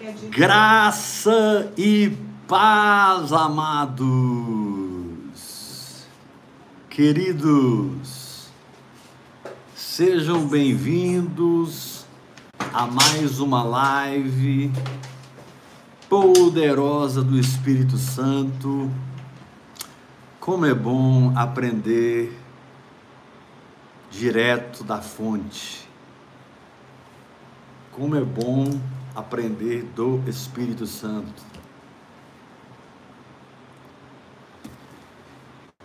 [0.00, 0.28] é de.
[0.28, 2.16] Graça e
[2.48, 4.06] paz, amados,
[6.88, 8.48] queridos,
[9.74, 12.06] sejam bem-vindos
[12.72, 14.72] a mais uma live
[16.08, 18.90] poderosa do Espírito Santo.
[20.38, 22.38] Como é bom aprender
[24.10, 25.86] direto da fonte.
[27.92, 28.70] Como é bom
[29.16, 31.42] aprender do Espírito Santo.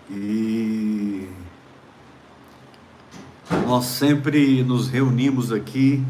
[0.10, 1.30] E
[3.66, 6.06] nós sempre nos reunimos aqui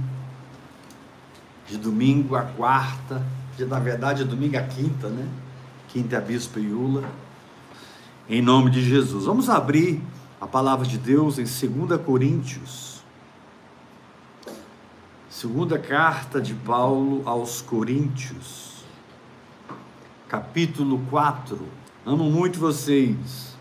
[1.67, 3.23] de domingo a quarta,
[3.55, 5.29] de, na verdade, é domingo a quinta, né?
[5.89, 7.07] Quinta é a Bispa Iula,
[8.27, 9.25] em nome de Jesus.
[9.25, 10.01] Vamos abrir
[10.39, 12.90] a palavra de Deus em 2 Coríntios
[15.41, 18.85] Segunda carta de Paulo aos Coríntios,
[20.29, 21.57] capítulo 4.
[22.05, 23.57] Amo muito vocês.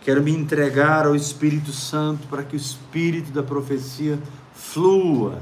[0.00, 4.18] Quero me entregar ao Espírito Santo para que o espírito da profecia
[4.52, 5.40] flua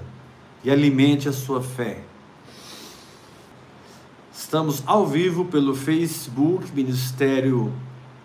[0.63, 2.05] e alimente a sua fé.
[4.31, 7.73] Estamos ao vivo pelo Facebook, Ministério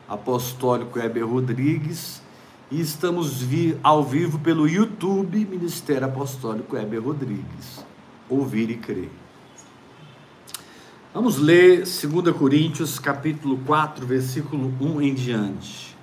[0.05, 2.22] Apostólico Heber Rodrigues
[2.70, 7.86] e estamos vi ao vivo pelo YouTube Ministério Apostólico Heber Rodrigues.
[8.30, 9.10] Ouvir e crer.
[11.14, 15.95] Vamos ler 2 Coríntios, capítulo 4, versículo 1 em diante.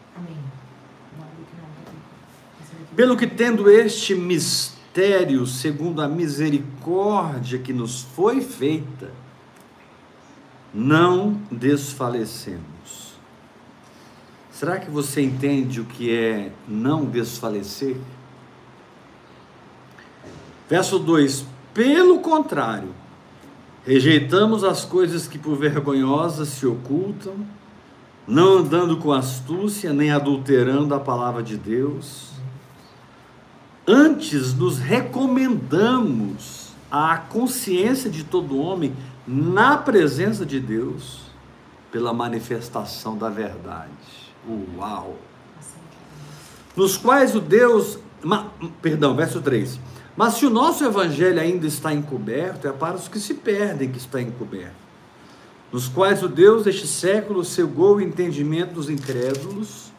[2.97, 9.13] Pelo que tendo este mistério, segundo a misericórdia que nos foi feita,
[10.73, 12.74] não desfalecemos.
[14.55, 17.97] Será que você entende o que é não desfalecer?
[20.69, 22.95] Verso 2: Pelo contrário,
[23.85, 27.35] rejeitamos as coisas que por vergonhosas se ocultam,
[28.29, 32.31] não andando com astúcia, nem adulterando a palavra de Deus.
[33.85, 38.95] Antes nos recomendamos à consciência de todo homem
[39.27, 41.23] na presença de Deus
[41.91, 44.24] pela manifestação da verdade.
[44.49, 45.17] Uau!
[46.77, 47.99] Nos quais o Deus.
[48.23, 48.51] Ma,
[48.81, 49.79] perdão, verso 3.
[50.17, 53.99] Mas se o nosso evangelho ainda está encoberto, é para os que se perdem que
[53.99, 54.85] está encoberto.
[55.73, 59.93] Nos quais o Deus deste século cegou o entendimento dos incrédulos,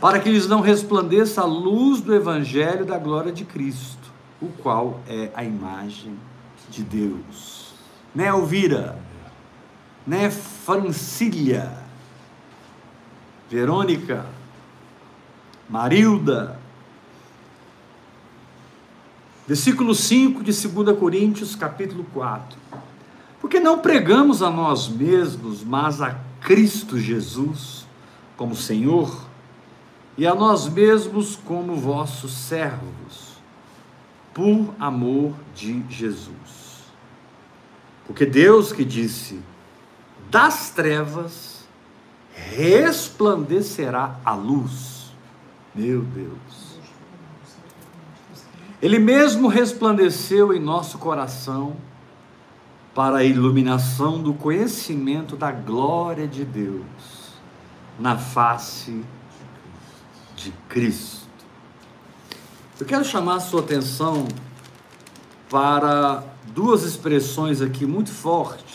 [0.00, 5.00] para que lhes não resplandeça a luz do evangelho da glória de Cristo, o qual
[5.08, 6.14] é a imagem
[6.68, 7.74] de Deus.
[8.14, 8.98] Né, Elvira?
[10.06, 11.87] Né, Francília?
[13.50, 14.26] Verônica,
[15.68, 16.58] Marilda.
[19.46, 22.58] Versículo 5 de 2 Coríntios, capítulo 4.
[23.40, 27.88] Porque não pregamos a nós mesmos, mas a Cristo Jesus
[28.38, 29.26] como Senhor,
[30.16, 33.36] e a nós mesmos como vossos servos,
[34.32, 36.86] por amor de Jesus.
[38.06, 39.40] Porque Deus que disse:
[40.30, 41.57] das trevas
[42.50, 45.12] resplandecerá a luz.
[45.74, 46.78] Meu Deus.
[48.80, 51.76] Ele mesmo resplandeceu em nosso coração
[52.94, 56.84] para a iluminação do conhecimento da glória de Deus
[57.98, 59.04] na face
[60.36, 61.26] de Cristo.
[62.78, 64.28] Eu quero chamar a sua atenção
[65.50, 68.67] para duas expressões aqui muito fortes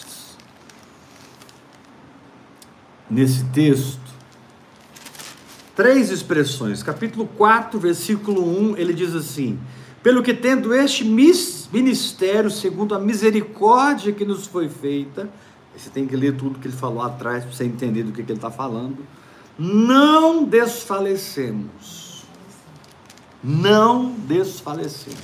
[3.14, 4.04] nesse texto
[5.76, 6.84] três expressões.
[6.84, 9.60] Capítulo 4, versículo 1, ele diz assim:
[10.02, 15.30] Pelo que tendo este ministério, segundo a misericórdia que nos foi feita,
[15.76, 18.32] você tem que ler tudo que ele falou atrás para você entender do que, que
[18.32, 18.98] ele está falando.
[19.58, 22.24] Não desfalecemos.
[23.44, 25.18] Não desfalecemos.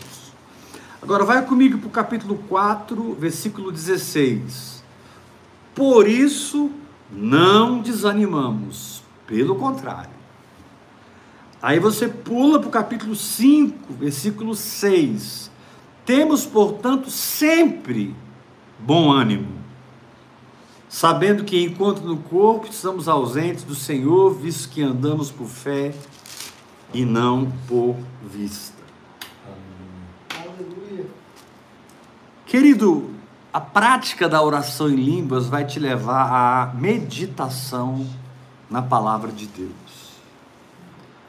[1.02, 4.84] Agora vai comigo para o capítulo 4, versículo 16.
[5.74, 6.72] Por isso
[7.12, 10.20] não desanimamos, pelo contrário.
[11.62, 15.52] Aí você pula para o capítulo 5, versículo 6.
[16.06, 18.16] Temos, portanto, sempre
[18.80, 19.60] bom ânimo,
[20.88, 25.94] sabendo que enquanto no corpo estamos ausentes do Senhor, visto que andamos por fé
[26.94, 28.80] e não por vista.
[30.32, 31.06] Aleluia.
[32.46, 33.12] Querido,
[33.52, 38.06] a prática da oração em línguas vai te levar à meditação
[38.70, 39.72] na palavra de Deus.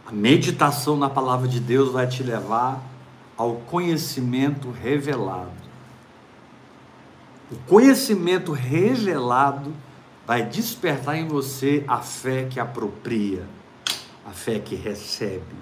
[0.06, 2.82] A meditação na palavra de Deus vai te levar
[3.36, 5.50] ao conhecimento revelado.
[7.50, 9.72] O conhecimento revelado
[10.26, 13.46] vai despertar em você a fé que apropria,
[14.26, 15.56] a fé que recebe.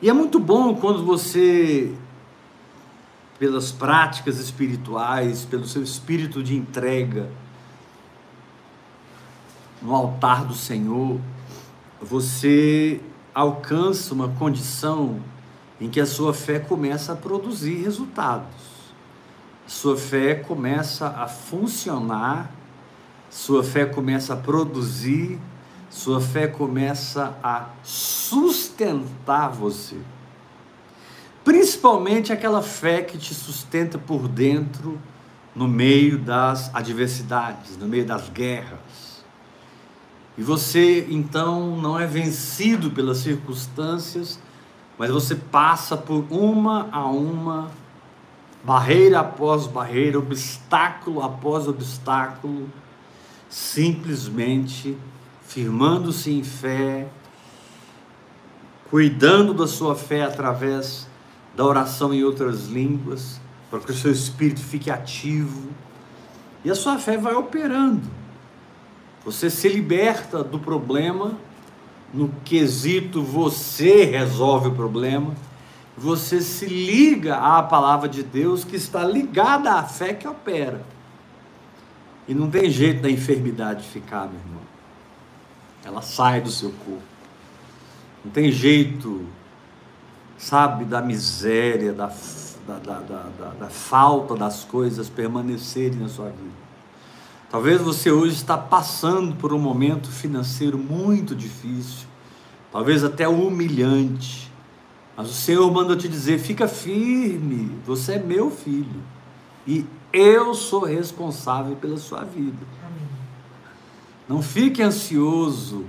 [0.00, 1.94] E é muito bom quando você,
[3.42, 7.28] pelas práticas espirituais, pelo seu espírito de entrega,
[9.82, 11.20] no altar do Senhor,
[12.00, 13.00] você
[13.34, 15.18] alcança uma condição
[15.80, 18.46] em que a sua fé começa a produzir resultados.
[19.66, 22.48] Sua fé começa a funcionar,
[23.28, 25.36] sua fé começa a produzir,
[25.90, 29.96] sua fé começa a sustentar você.
[31.44, 35.00] Principalmente aquela fé que te sustenta por dentro
[35.54, 39.24] no meio das adversidades, no meio das guerras.
[40.38, 44.38] E você então não é vencido pelas circunstâncias,
[44.96, 47.70] mas você passa por uma a uma,
[48.64, 52.68] barreira após barreira, obstáculo após obstáculo,
[53.50, 54.96] simplesmente
[55.42, 57.08] firmando-se em fé,
[58.88, 61.06] cuidando da sua fé através
[61.54, 63.40] da oração em outras línguas,
[63.70, 65.70] para que o seu espírito fique ativo.
[66.64, 68.02] E a sua fé vai operando.
[69.24, 71.32] Você se liberta do problema,
[72.12, 75.34] no quesito você resolve o problema,
[75.96, 80.84] você se liga à palavra de Deus que está ligada à fé que opera.
[82.26, 84.62] E não tem jeito da enfermidade ficar, meu irmão.
[85.84, 87.02] Ela sai do seu corpo.
[88.24, 89.26] Não tem jeito,
[90.42, 92.12] sabe, da miséria, da,
[92.66, 96.62] da, da, da, falta das coisas permanecerem na sua vida.
[97.48, 102.08] Talvez você hoje está passando por um momento financeiro muito difícil,
[102.72, 104.50] talvez até humilhante.
[105.16, 109.00] Mas o Senhor manda te dizer: fica firme, você é meu filho
[109.64, 112.66] e eu sou responsável pela sua vida.
[112.84, 113.08] Amém.
[114.28, 115.84] Não fique ansioso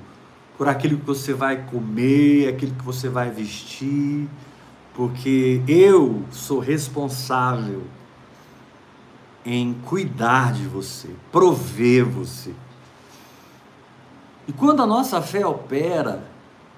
[0.57, 4.27] por aquilo que você vai comer, aquilo que você vai vestir,
[4.93, 7.83] porque eu sou responsável
[9.45, 12.53] em cuidar de você, prover você.
[14.47, 16.23] E quando a nossa fé opera,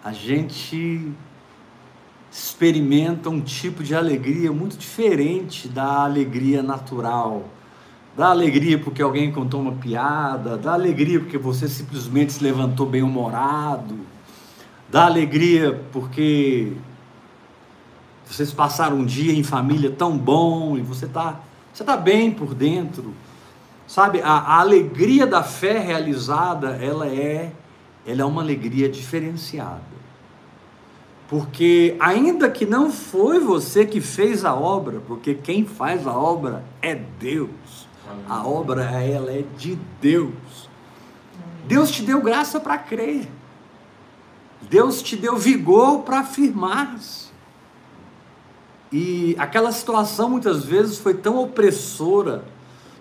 [0.04, 1.12] a gente
[2.31, 7.45] experimenta um tipo de alegria muito diferente da alegria natural.
[8.15, 13.03] Da alegria porque alguém contou uma piada, da alegria porque você simplesmente se levantou bem
[13.03, 13.95] humorado,
[14.89, 16.73] da alegria porque
[18.25, 21.41] vocês passaram um dia em família tão bom e você está
[21.75, 23.13] você está bem por dentro.
[23.85, 27.51] Sabe, a, a, alegria da fé realizada, ela é,
[28.07, 29.83] ela é uma alegria diferenciada.
[31.27, 36.63] Porque ainda que não foi você que fez a obra, porque quem faz a obra
[36.81, 37.84] é Deus.
[38.28, 40.69] A obra ela é de Deus.
[41.68, 43.28] Deus te deu graça para crer.
[44.69, 47.25] Deus te deu vigor para afirmar-se.
[48.92, 52.46] E aquela situação muitas vezes foi tão opressora,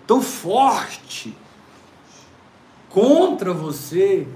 [0.05, 1.35] tão forte
[2.89, 4.27] contra você,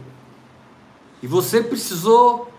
[1.21, 2.51] e você precisou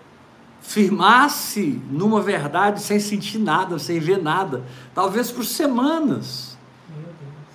[0.61, 4.65] firmar-se numa verdade sem sentir nada, sem ver nada,
[4.95, 6.50] talvez por semanas.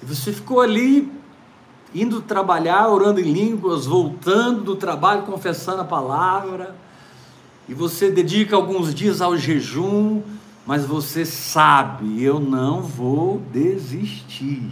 [0.05, 1.11] Você ficou ali
[1.93, 6.75] indo trabalhar, orando em línguas, voltando do trabalho, confessando a palavra,
[7.67, 10.21] e você dedica alguns dias ao jejum,
[10.65, 14.71] mas você sabe, eu não vou desistir.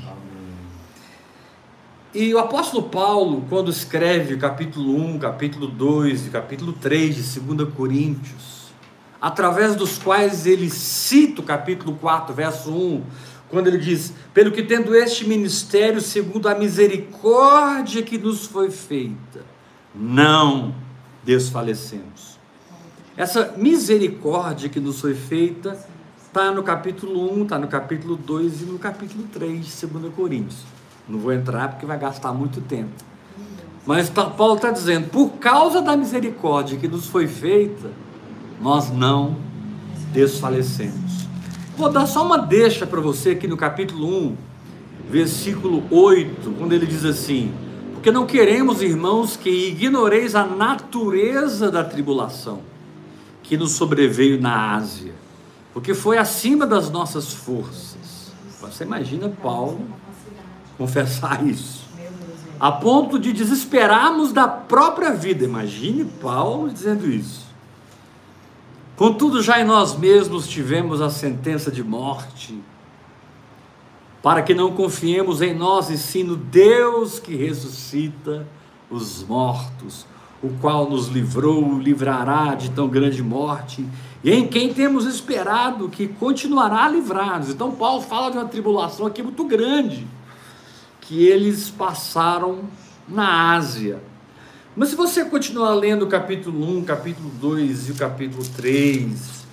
[2.14, 7.74] E o apóstolo Paulo, quando escreve capítulo 1, capítulo 2 e capítulo 3 de 2
[7.74, 8.72] Coríntios,
[9.20, 13.04] através dos quais ele cita o capítulo 4, verso 1,
[13.54, 19.46] quando ele diz: Pelo que tendo este ministério, segundo a misericórdia que nos foi feita,
[19.96, 20.74] não
[21.24, 22.38] desfalecemos.
[23.16, 25.78] Essa misericórdia que nos foi feita
[26.26, 30.62] está no capítulo 1, está no capítulo 2 e no capítulo 3 de 2 Coríntios.
[31.08, 32.92] Não vou entrar porque vai gastar muito tempo.
[33.86, 37.92] Mas Paulo está dizendo: por causa da misericórdia que nos foi feita,
[38.60, 39.38] nós não
[40.12, 41.23] desfalecemos.
[41.76, 44.38] Vou dar só uma deixa para você aqui no capítulo 1,
[45.10, 47.52] versículo 8, quando ele diz assim:
[47.94, 52.62] Porque não queremos, irmãos, que ignoreis a natureza da tribulação
[53.42, 55.16] que nos sobreveio na Ásia,
[55.74, 58.32] porque foi acima das nossas forças.
[58.62, 59.82] Você imagina Paulo
[60.78, 61.88] confessar isso,
[62.60, 65.44] a ponto de desesperarmos da própria vida.
[65.44, 67.43] Imagine Paulo dizendo isso.
[69.04, 72.58] Contudo, já em nós mesmos tivemos a sentença de morte,
[74.22, 78.48] para que não confiemos em nós e sim no Deus que ressuscita
[78.90, 80.06] os mortos,
[80.42, 83.86] o qual nos livrou, livrará de tão grande morte,
[84.24, 87.50] e em quem temos esperado que continuará a livrar-nos.
[87.50, 90.08] Então, Paulo fala de uma tribulação aqui muito grande,
[91.02, 92.60] que eles passaram
[93.06, 94.13] na Ásia.
[94.76, 99.46] Mas se você continuar lendo o capítulo 1, capítulo 2 e o capítulo 3,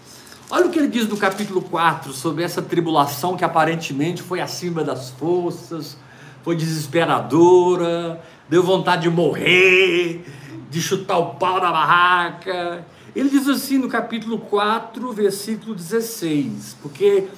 [0.48, 4.82] olha o que ele diz no capítulo 4 sobre essa tribulação que aparentemente foi acima
[4.82, 5.98] das forças,
[6.42, 10.24] foi desesperadora, deu vontade de morrer,
[10.70, 12.86] de chutar o pau da barraca.
[13.14, 17.28] Ele diz assim no capítulo 4, versículo 16, porque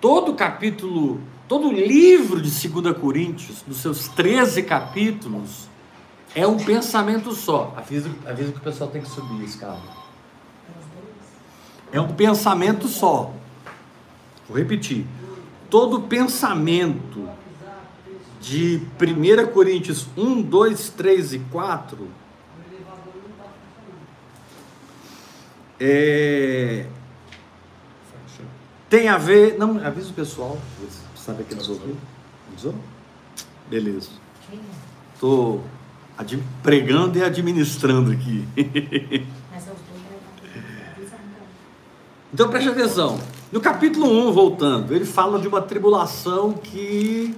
[0.00, 5.68] todo capítulo, todo livro de 2 Coríntios, nos seus 13 capítulos,
[6.34, 7.74] é um pensamento só.
[7.76, 9.80] Avisa, que o pessoal tem que subir a escada.
[11.92, 13.32] É um pensamento só.
[14.48, 15.06] Vou repetir.
[15.68, 17.28] Todo pensamento
[18.40, 22.08] de 1 Coríntios 1, 2, 3 e 4
[25.78, 26.86] é,
[28.88, 29.56] tem a ver.
[29.56, 30.58] Não, avisa o pessoal.
[31.14, 31.96] Sabe que eles ouviram?
[32.50, 32.74] Avisou?
[33.68, 34.10] Beleza.
[36.20, 38.46] Estou pregando e administrando aqui.
[42.32, 43.18] então preste atenção.
[43.50, 47.34] No capítulo 1, voltando, ele fala de uma tribulação que,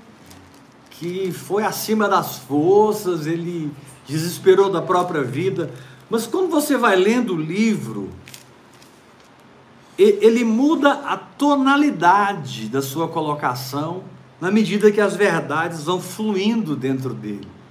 [0.91, 3.71] que foi acima das forças, ele
[4.07, 5.71] desesperou da própria vida.
[6.11, 8.11] Mas quando você vai lendo o livro,
[9.97, 14.03] ele muda a tonalidade da sua colocação
[14.41, 17.62] na medida que as verdades vão fluindo dentro dele.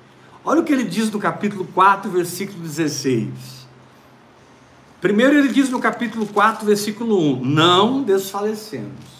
[0.43, 3.29] Olha o que ele diz no capítulo 4, versículo 16.
[4.99, 9.11] Primeiro ele diz no capítulo 4, versículo 1: Não desfalecemos.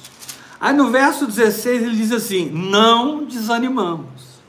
[0.59, 4.41] Aí no verso 16 ele diz assim: Não desanimamos.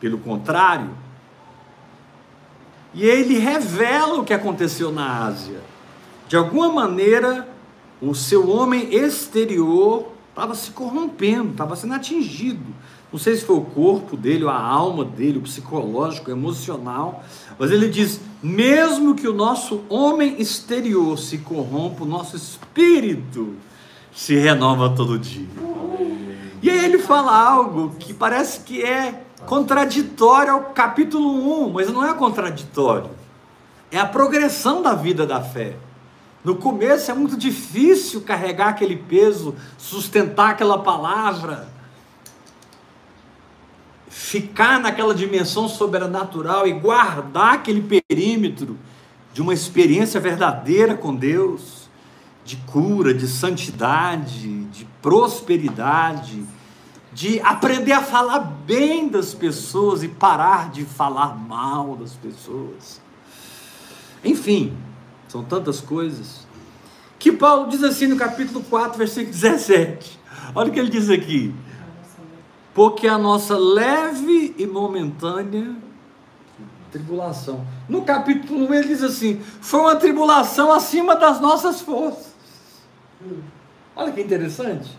[0.00, 0.90] Pelo contrário,
[2.94, 5.60] e ele revela o que aconteceu na Ásia.
[6.28, 7.48] De alguma maneira,
[8.00, 12.74] o seu homem exterior estava se corrompendo, estava sendo atingido
[13.12, 17.22] não sei se foi o corpo dele, a alma dele, o psicológico, o emocional,
[17.58, 23.54] mas ele diz: mesmo que o nosso homem exterior se corrompa, o nosso espírito
[24.14, 25.46] se renova todo dia.
[26.62, 32.06] E aí ele fala algo que parece que é contraditório ao capítulo 1, mas não
[32.06, 33.10] é contraditório.
[33.90, 35.76] É a progressão da vida da fé.
[36.42, 41.71] No começo é muito difícil carregar aquele peso, sustentar aquela palavra
[44.12, 48.78] ficar naquela dimensão sobrenatural e guardar aquele perímetro
[49.32, 51.88] de uma experiência verdadeira com Deus,
[52.44, 56.44] de cura, de santidade, de prosperidade,
[57.10, 63.00] de aprender a falar bem das pessoas e parar de falar mal das pessoas.
[64.22, 64.76] Enfim,
[65.26, 66.46] são tantas coisas.
[67.18, 70.20] Que Paulo diz assim no capítulo 4, versículo 17.
[70.54, 71.54] Olha o que ele diz aqui
[72.74, 75.76] porque a nossa leve e momentânea
[76.92, 77.66] tribulação.
[77.88, 82.32] No capítulo 1 ele diz assim: foi uma tribulação acima das nossas forças.
[83.96, 84.90] Olha que interessante.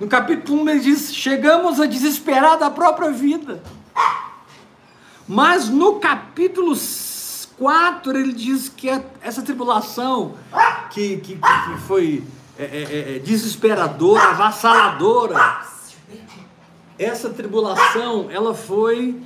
[0.00, 3.62] No capítulo 1 ele diz: chegamos a desesperar da própria vida.
[5.28, 6.76] Mas no capítulo
[7.56, 8.88] 4 ele diz que
[9.22, 10.34] essa tribulação
[10.90, 12.24] que, que, que foi
[12.58, 15.36] é, é, é, desesperadora, avassaladora,
[16.98, 19.20] essa tribulação, ela foi.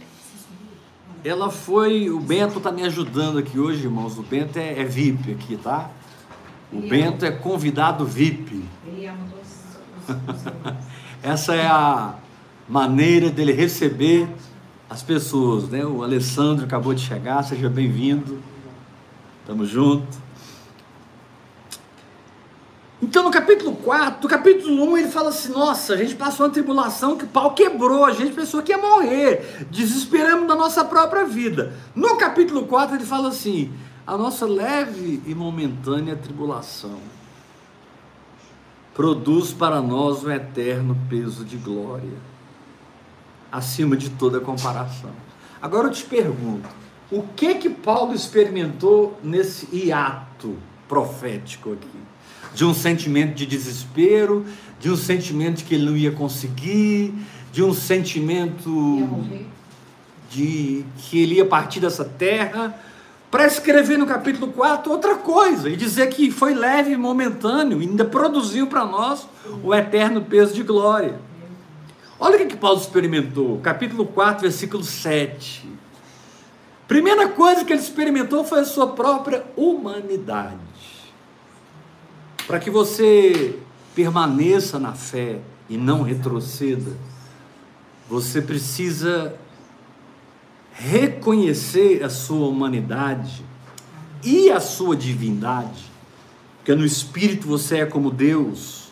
[1.25, 2.11] Ela foi.
[2.11, 4.19] O Bento está me ajudando aqui hoje, irmãos.
[4.19, 5.91] O Bento é, é VIP aqui, tá?
[6.73, 7.35] O Ele Bento ama.
[7.35, 8.65] é convidado VIP.
[8.87, 10.17] Ele ama todos
[11.23, 12.15] Essa é a
[12.69, 14.29] maneira dele receber
[14.89, 15.85] as pessoas, né?
[15.85, 18.41] O Alessandro acabou de chegar, seja bem-vindo.
[19.47, 20.26] Tamo junto.
[23.07, 26.53] Então, no capítulo 4, no capítulo 1, ele fala assim: Nossa, a gente passou uma
[26.53, 31.25] tribulação que o pau quebrou, a gente pensou que ia morrer, desesperamos da nossa própria
[31.25, 31.73] vida.
[31.95, 33.73] No capítulo 4, ele fala assim:
[34.05, 36.99] A nossa leve e momentânea tribulação
[38.93, 42.19] produz para nós um eterno peso de glória,
[43.53, 45.13] acima de toda comparação.
[45.63, 46.69] Agora eu te pergunto:
[47.13, 50.57] o que que Paulo experimentou nesse hiato
[50.89, 52.06] profético aqui?
[52.57, 54.47] De um sentimento de desespero,
[54.81, 57.13] de um sentimento de que ele não ia conseguir,
[57.53, 59.11] de um sentimento
[60.31, 62.75] de que ele ia partir dessa terra,
[63.31, 67.87] para escrever no capítulo 4 outra coisa e dizer que foi leve e momentâneo, e
[67.87, 69.29] ainda produziu para nós
[69.63, 71.21] o eterno peso de glória.
[72.19, 75.69] Olha o que, que Paulo experimentou, capítulo 4, versículo 7.
[76.89, 80.57] Primeira coisa que ele experimentou foi a sua própria humanidade.
[82.47, 83.59] Para que você
[83.95, 86.93] permaneça na fé e não retroceda,
[88.09, 89.35] você precisa
[90.73, 93.45] reconhecer a sua humanidade
[94.23, 95.91] e a sua divindade.
[96.59, 98.91] Porque no espírito você é como Deus,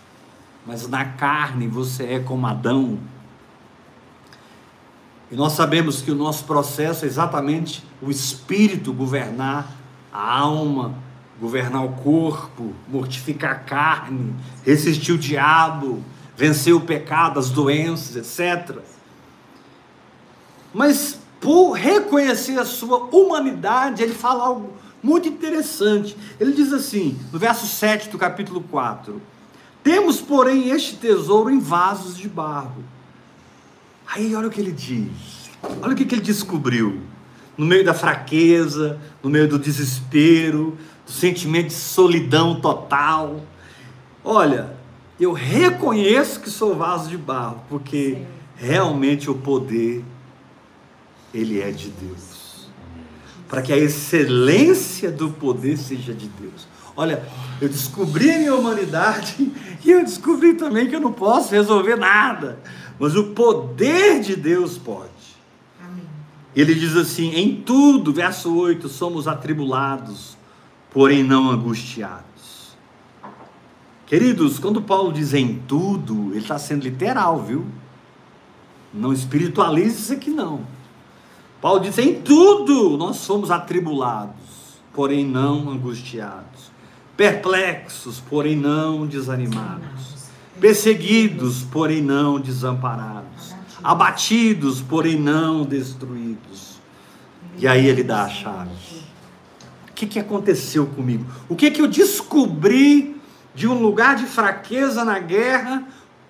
[0.66, 2.99] mas na carne você é como Adão.
[5.30, 9.70] E nós sabemos que o nosso processo é exatamente o espírito governar
[10.12, 10.94] a alma,
[11.41, 16.03] governar o corpo, mortificar a carne, resistir o diabo,
[16.37, 18.79] vencer o pecado, as doenças, etc.
[20.73, 24.73] Mas por reconhecer a sua humanidade, ele fala algo
[25.03, 26.17] muito interessante.
[26.41, 29.21] Ele diz assim, no verso 7 do capítulo 4:
[29.83, 32.95] Temos, porém, este tesouro em vasos de barro
[34.07, 35.50] Aí olha o que ele diz.
[35.83, 37.00] Olha o que, ele descobriu.
[37.57, 43.40] No meio da fraqueza, no meio do desespero, do sentimento de solidão total.
[44.25, 44.75] Olha,
[45.18, 48.18] eu reconheço que sou vaso de barro, porque
[48.56, 50.04] realmente o poder,
[51.32, 52.68] ele é de Deus.
[53.49, 56.66] Para que a excelência do poder seja de Deus.
[56.96, 57.23] Olha,
[57.61, 59.52] eu descobri a minha humanidade
[59.84, 62.58] e eu descobri também que eu não posso resolver nada
[62.99, 65.11] mas o poder de Deus pode.
[65.84, 66.04] Amém.
[66.54, 70.34] Ele diz assim: em tudo, verso 8, somos atribulados,
[70.95, 72.75] porém não angustiados.
[74.07, 77.67] Queridos, quando Paulo diz em tudo, ele está sendo literal, viu?
[78.93, 80.61] Não espiritualize isso aqui não.
[81.61, 86.71] Paulo diz: em tudo nós somos atribulados, porém não angustiados,
[87.15, 90.15] perplexos, porém não desanimados
[90.61, 96.79] perseguidos, porém não desamparados, abatidos, porém não destruídos.
[97.59, 99.03] E aí ele dá a chave.
[100.04, 101.25] Que, que aconteceu comigo?
[101.49, 103.17] O que, que eu descobri
[103.54, 105.86] de um lugar de fraqueza na guerra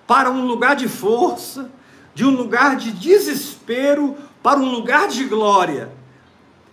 [0.07, 1.69] para um lugar de força,
[2.13, 5.91] de um lugar de desespero para um lugar de glória?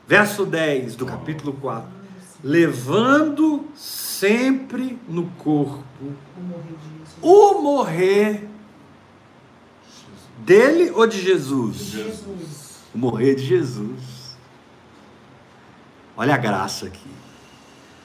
[0.06, 1.88] Verso 10 do capítulo 4.
[2.44, 6.12] Levando sempre no corpo
[7.20, 8.48] o morrer
[10.38, 11.76] dele ou de Jesus?
[11.78, 12.82] De Jesus.
[12.94, 14.21] O morrer de Jesus.
[16.16, 17.08] Olha a graça aqui.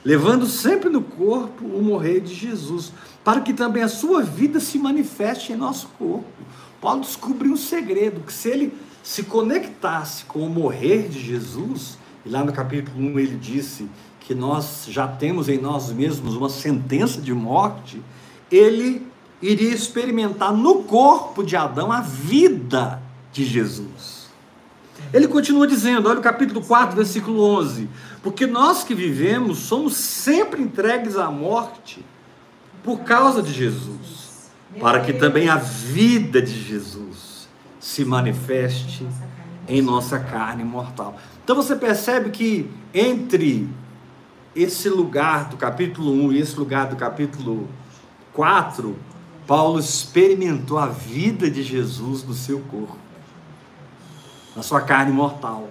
[0.04, 2.94] Levando sempre no corpo o morrer de Jesus,
[3.24, 6.26] para que também a sua vida se manifeste em nosso corpo.
[6.80, 12.30] Paulo descobriu um segredo, que se ele se conectasse com o morrer de Jesus, e
[12.30, 13.90] lá no capítulo 1 ele disse
[14.22, 18.02] que nós já temos em nós mesmos uma sentença de morte,
[18.52, 19.06] ele
[19.42, 24.17] iria experimentar no corpo de Adão a vida de Jesus.
[25.14, 27.90] Ele continua dizendo, olha o capítulo 4, versículo 11:
[28.22, 32.06] Porque nós que vivemos somos sempre entregues à morte
[32.84, 37.48] por causa de Jesus, para que também a vida de Jesus
[37.80, 39.08] se manifeste
[39.68, 41.18] em nossa carne mortal.
[41.44, 43.68] Então você percebe que entre
[44.56, 47.68] esse lugar do capítulo 1 e esse lugar do capítulo
[48.34, 48.98] 4,
[49.46, 52.98] Paulo experimentou a vida de Jesus no seu corpo,
[54.58, 55.70] na sua carne mortal.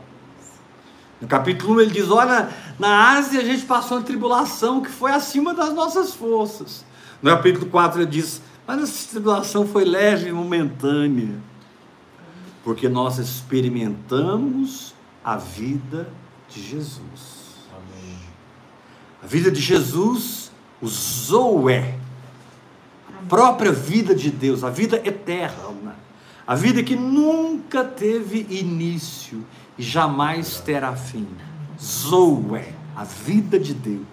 [1.21, 5.11] No capítulo 1 ele diz: Olha, na Ásia a gente passou uma tribulação que foi
[5.11, 6.85] acima das nossas forças.
[7.21, 11.35] No capítulo 4 ele diz: Mas essa tribulação foi leve e momentânea,
[12.63, 14.95] porque nós experimentamos
[15.25, 16.09] a vida
[16.49, 17.57] de Jesus.
[17.73, 18.19] Amém.
[19.21, 21.99] A vida de Jesus, o Zoé,
[23.29, 25.76] própria vida de Deus, a vida eterna,
[26.47, 29.45] a vida que nunca teve início
[29.79, 31.27] e jamais terá fim.
[31.81, 34.05] Zoé, a vida de Deus.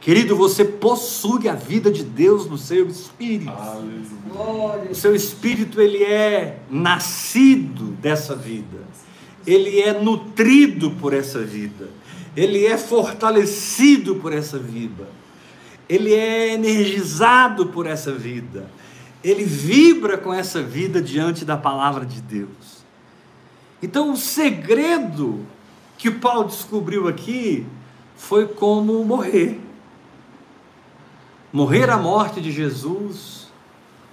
[0.00, 3.50] Querido, você possui a vida de Deus no seu espírito.
[3.50, 4.90] Aleluia.
[4.90, 8.80] O seu espírito ele é nascido dessa vida.
[9.46, 11.88] Ele é nutrido por essa vida.
[12.36, 15.08] Ele é fortalecido por essa vida
[15.88, 18.70] ele é energizado por essa vida,
[19.24, 22.84] ele vibra com essa vida diante da palavra de Deus.
[23.82, 25.46] Então, o segredo
[25.96, 27.66] que Paulo descobriu aqui
[28.14, 29.58] foi como morrer.
[31.52, 33.48] Morrer a morte de Jesus,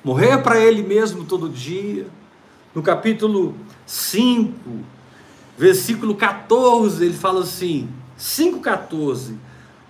[0.03, 2.07] morrer para ele mesmo todo dia.
[2.73, 4.53] No capítulo 5,
[5.57, 9.35] versículo 14, ele fala assim: 5,14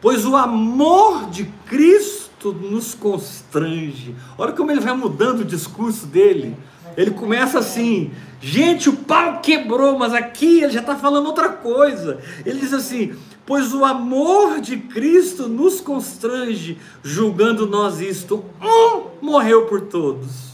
[0.01, 4.15] pois o amor de Cristo nos constrange.
[4.37, 6.55] Olha como ele vai mudando o discurso dele.
[6.97, 12.19] Ele começa assim, gente, o pau quebrou, mas aqui ele já está falando outra coisa.
[12.45, 18.43] Ele diz assim: pois o amor de Cristo nos constrange, julgando nós isto.
[18.61, 20.53] Um morreu por todos,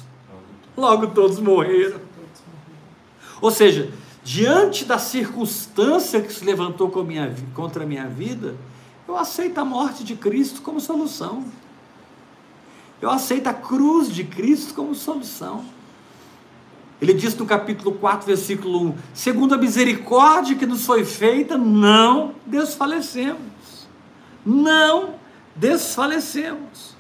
[0.76, 2.00] logo todos morreram.
[3.41, 3.91] Ou seja,
[4.23, 6.91] diante da circunstância que se levantou
[7.54, 8.56] contra a minha vida,
[9.08, 11.45] eu aceito a morte de Cristo como solução.
[13.01, 15.63] Eu aceito a cruz de Cristo como solução.
[16.99, 22.33] Ele diz no capítulo 4, versículo 1: segundo a misericórdia que nos foi feita, não
[22.45, 23.88] desfalecemos.
[24.45, 25.15] Não
[25.55, 26.97] desfalecemos.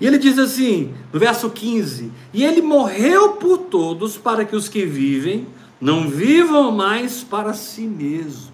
[0.00, 4.68] E ele diz assim, no verso 15: E ele morreu por todos para que os
[4.68, 5.46] que vivem
[5.80, 8.50] não vivam mais para si mesmos,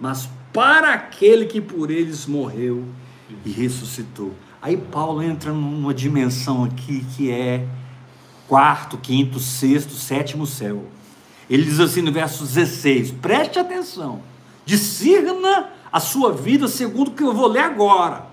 [0.00, 2.84] mas para aquele que por eles morreu
[3.44, 4.32] e ressuscitou.
[4.66, 7.64] Aí Paulo entra numa dimensão aqui que é
[8.48, 10.82] quarto, quinto, sexto, sétimo céu.
[11.48, 14.22] Ele diz assim no verso 16: preste atenção,
[14.64, 18.26] discirna a sua vida segundo o que eu vou ler agora.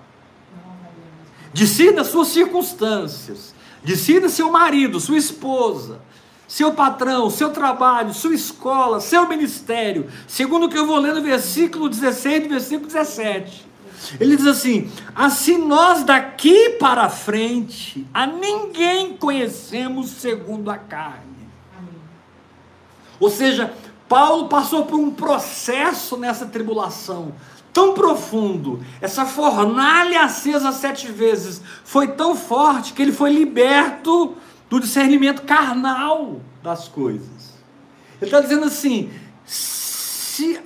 [1.52, 6.00] Discirna as suas circunstâncias, discirna seu marido, sua esposa,
[6.48, 11.22] seu patrão, seu trabalho, sua escola, seu ministério, segundo o que eu vou ler no
[11.22, 13.73] versículo 16 e versículo 17.
[14.20, 21.34] Ele diz assim: assim nós daqui para frente a ninguém conhecemos segundo a carne.
[23.20, 23.72] Ou seja,
[24.08, 27.32] Paulo passou por um processo nessa tribulação
[27.74, 34.36] tão profundo, essa fornalha acesa sete vezes foi tão forte que ele foi liberto
[34.70, 37.52] do discernimento carnal das coisas.
[38.20, 39.10] Ele está dizendo assim:
[40.34, 40.60] se,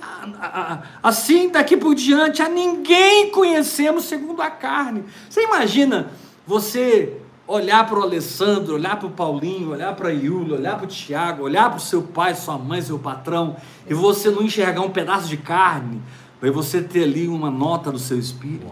[1.03, 5.03] assim daqui por diante a ninguém conhecemos segundo a carne.
[5.29, 6.09] Você imagina
[6.47, 10.85] você olhar para o Alessandro, olhar para o Paulinho, olhar para a Iula, olhar para
[10.85, 14.81] o Tiago, olhar para o seu pai, sua mãe, seu patrão, e você não enxergar
[14.81, 16.01] um pedaço de carne,
[16.41, 18.65] vai você ter ali uma nota do seu espírito,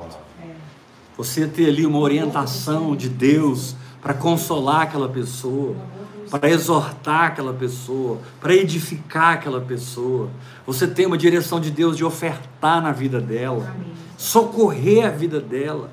[1.15, 5.75] você ter ali uma orientação de Deus para consolar aquela pessoa
[6.29, 10.29] para exortar aquela pessoa, para edificar aquela pessoa.
[10.65, 13.93] Você tem uma direção de Deus de ofertar na vida dela, Amém.
[14.17, 15.89] socorrer a vida dela.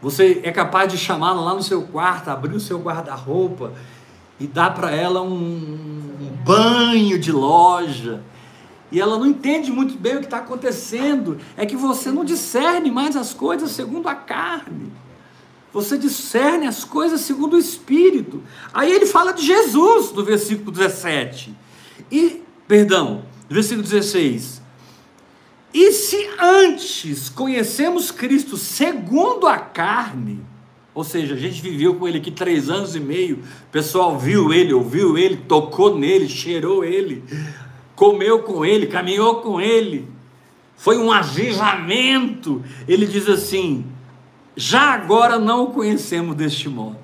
[0.00, 3.72] Você é capaz de chamá-la lá no seu quarto, abrir o seu guarda-roupa
[4.38, 8.22] e dar para ela um, um banho de loja.
[8.92, 11.38] E ela não entende muito bem o que está acontecendo.
[11.56, 14.92] É que você não discerne mais as coisas segundo a carne.
[15.72, 18.42] Você discerne as coisas segundo o Espírito.
[18.72, 21.54] Aí ele fala de Jesus no versículo 17.
[22.10, 24.62] E, perdão, no versículo 16.
[25.74, 30.40] E se antes conhecemos Cristo segundo a carne,
[30.94, 33.36] ou seja, a gente viveu com ele aqui três anos e meio,
[33.68, 37.22] o pessoal viu ele, ouviu ele, tocou nele, cheirou ele,
[37.94, 40.08] comeu com ele, caminhou com ele,
[40.76, 42.64] foi um avivamento.
[42.88, 43.84] Ele diz assim:
[44.56, 46.96] já agora não o conhecemos deste modo.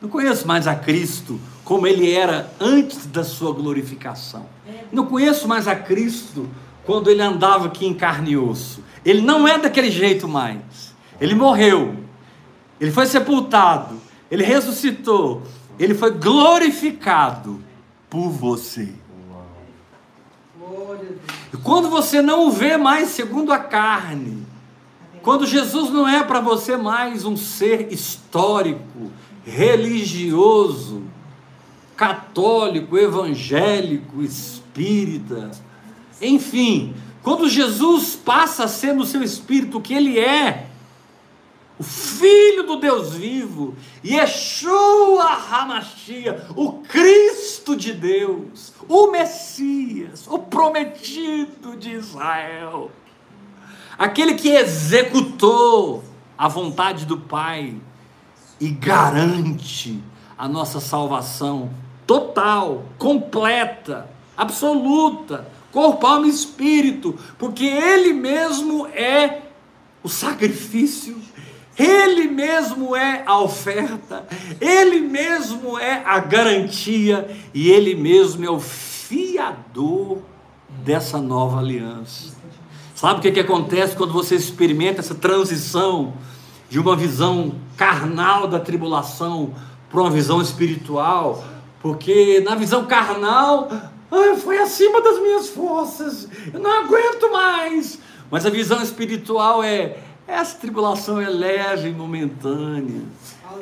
[0.00, 4.46] Não conheço mais a Cristo como ele era antes da sua glorificação.
[4.90, 6.48] Não conheço mais a Cristo
[6.84, 8.82] quando ele andava aqui em carne e osso.
[9.04, 10.94] Ele não é daquele jeito mais.
[11.20, 11.94] Ele morreu.
[12.80, 14.00] Ele foi sepultado.
[14.30, 15.42] Ele ressuscitou.
[15.78, 17.62] Ele foi glorificado
[18.08, 18.92] por você.
[21.52, 24.39] E quando você não o vê mais segundo a carne,
[25.22, 29.10] quando Jesus não é para você mais um ser histórico,
[29.44, 31.02] religioso,
[31.96, 35.50] católico, evangélico, espírita,
[36.20, 40.66] enfim, quando Jesus passa a ser no seu espírito o que ele é,
[41.78, 51.76] o Filho do Deus vivo, Yeshua Hamashia, o Cristo de Deus, o Messias, o prometido
[51.78, 52.90] de Israel
[54.00, 56.02] aquele que executou
[56.38, 57.76] a vontade do Pai
[58.58, 60.02] e garante
[60.38, 61.68] a nossa salvação
[62.06, 69.42] total, completa, absoluta, corpo, alma e espírito, porque Ele mesmo é
[70.02, 71.18] o sacrifício,
[71.78, 74.26] Ele mesmo é a oferta,
[74.58, 80.20] Ele mesmo é a garantia e Ele mesmo é o fiador
[80.70, 82.39] dessa nova aliança.
[83.00, 86.12] Sabe o que, que acontece quando você experimenta essa transição
[86.68, 89.54] de uma visão carnal da tribulação
[89.88, 91.42] para uma visão espiritual?
[91.80, 93.70] Porque na visão carnal,
[94.12, 97.98] ai, foi acima das minhas forças, eu não aguento mais.
[98.30, 99.96] Mas a visão espiritual é
[100.30, 103.02] essa tribulação é leve e momentânea.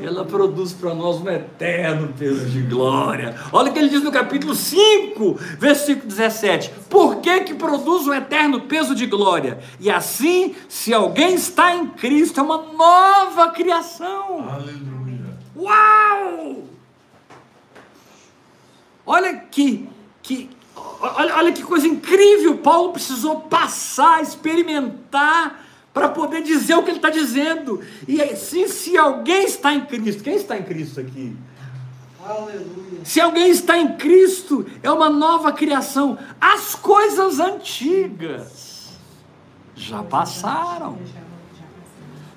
[0.00, 3.34] ela produz para nós um eterno peso de glória.
[3.50, 8.12] Olha o que ele diz no capítulo 5, versículo 17: Por que, que produz um
[8.12, 9.58] eterno peso de glória?
[9.80, 14.46] E assim, se alguém está em Cristo, é uma nova criação.
[14.48, 15.38] Aleluia.
[15.56, 16.64] Uau!
[19.06, 19.88] Olha que,
[20.22, 20.50] que,
[21.00, 22.58] olha, olha que coisa incrível!
[22.58, 25.67] Paulo precisou passar, experimentar
[25.98, 27.80] para poder dizer o que ele está dizendo.
[28.06, 31.36] E assim, se alguém está em Cristo, quem está em Cristo aqui?
[32.24, 33.00] Aleluia.
[33.02, 36.16] Se alguém está em Cristo, é uma nova criação.
[36.40, 38.96] As coisas antigas
[39.74, 40.98] já passaram.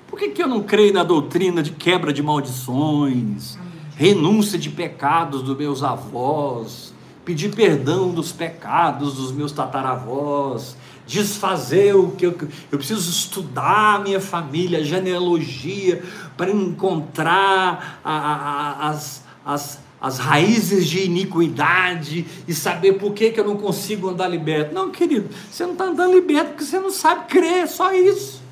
[0.08, 3.56] Por que, que eu não creio na doutrina de quebra de maldições,
[3.96, 6.92] renúncia de pecados dos meus avós,
[7.24, 12.36] pedir perdão dos pecados dos meus tataravós, desfazer o que eu,
[12.70, 16.02] eu preciso estudar a minha família, a genealogia,
[16.36, 23.40] para encontrar a, a, as, as, as raízes de iniquidade e saber por que, que
[23.40, 24.74] eu não consigo andar liberto.
[24.74, 28.42] Não, querido, você não está andando liberto porque você não sabe crer, só isso.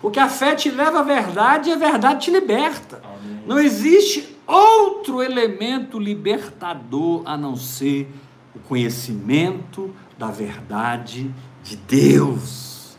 [0.00, 3.00] Porque a fé te leva à verdade e a verdade te liberta.
[3.02, 3.42] Amém.
[3.46, 8.10] Não existe outro elemento libertador a não ser
[8.54, 11.30] o conhecimento da verdade
[11.64, 12.96] de Deus.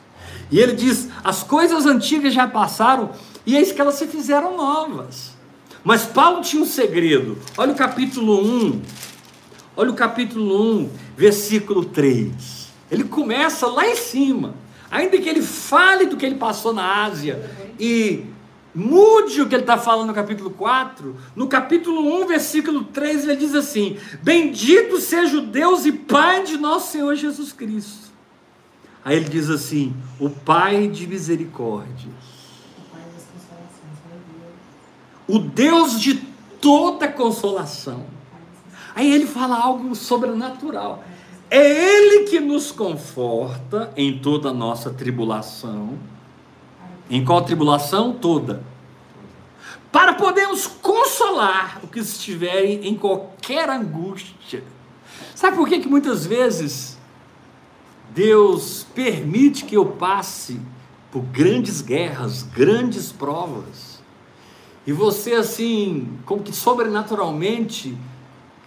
[0.52, 3.12] E ele diz: as coisas antigas já passaram
[3.46, 5.34] e eis que elas se fizeram novas.
[5.84, 7.38] Mas Paulo tinha um segredo.
[7.58, 8.82] Olha o capítulo 1.
[9.78, 12.34] Olha o capítulo 1, versículo 3.
[12.90, 14.56] Ele começa lá em cima.
[14.90, 17.50] Ainda que ele fale do que ele passou na Ásia
[17.80, 18.26] e
[18.74, 23.36] mude o que ele está falando no capítulo 4, no capítulo 1, versículo 3, ele
[23.36, 28.05] diz assim: Bendito seja o Deus e Pai de nosso Senhor Jesus Cristo.
[29.06, 32.12] Aí ele diz assim: O Pai de misericórdia,
[35.28, 36.16] o Deus de
[36.60, 38.04] toda consolação.
[38.94, 41.04] Aí ele fala algo sobrenatural.
[41.50, 46.00] É Ele que nos conforta em toda a nossa tribulação
[47.10, 48.14] em qual tribulação?
[48.14, 48.64] Toda.
[49.92, 54.64] Para podermos consolar os que estiverem em qualquer angústia.
[55.34, 56.95] Sabe por que, que muitas vezes
[58.16, 60.60] Deus permite que eu passe
[61.12, 64.02] por grandes guerras, grandes provas,
[64.88, 67.96] e você, assim, como que sobrenaturalmente,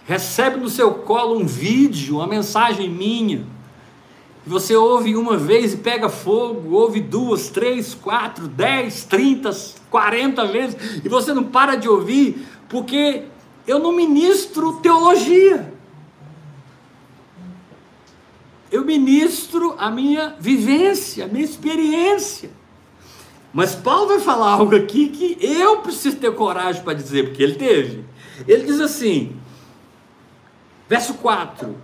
[0.06, 3.44] recebe no seu colo um vídeo, uma mensagem minha
[4.48, 9.50] você ouve uma vez e pega fogo, ouve duas, três, quatro, dez, trinta,
[9.90, 13.24] quarenta vezes, e você não para de ouvir, porque
[13.66, 15.74] eu não ministro teologia.
[18.70, 22.50] Eu ministro a minha vivência, a minha experiência.
[23.52, 27.54] Mas Paulo vai falar algo aqui que eu preciso ter coragem para dizer, porque ele
[27.54, 28.04] teve.
[28.46, 29.34] Ele diz assim,
[30.88, 31.74] verso 4: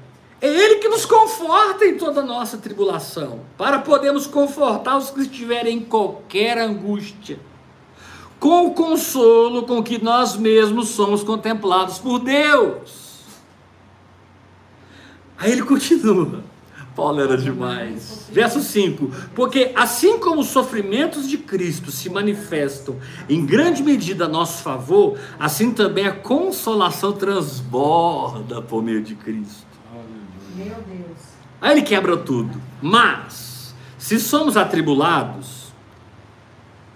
[0.45, 5.23] é Ele que nos conforta em toda a nossa tribulação, para podermos confortar os que
[5.23, 7.41] estiverem em qualquer angústia,
[8.39, 13.23] com o consolo com que nós mesmos somos contemplados por Deus.
[15.39, 16.45] Aí ele continua.
[16.95, 18.29] Paulo era demais.
[18.31, 22.97] Verso 5: Porque assim como os sofrimentos de Cristo se manifestam
[23.29, 29.67] em grande medida a nosso favor, assim também a consolação transborda por meio de Cristo.
[30.55, 31.19] Meu Deus.
[31.61, 32.61] Aí ele quebra tudo.
[32.81, 35.73] Mas, se somos atribulados,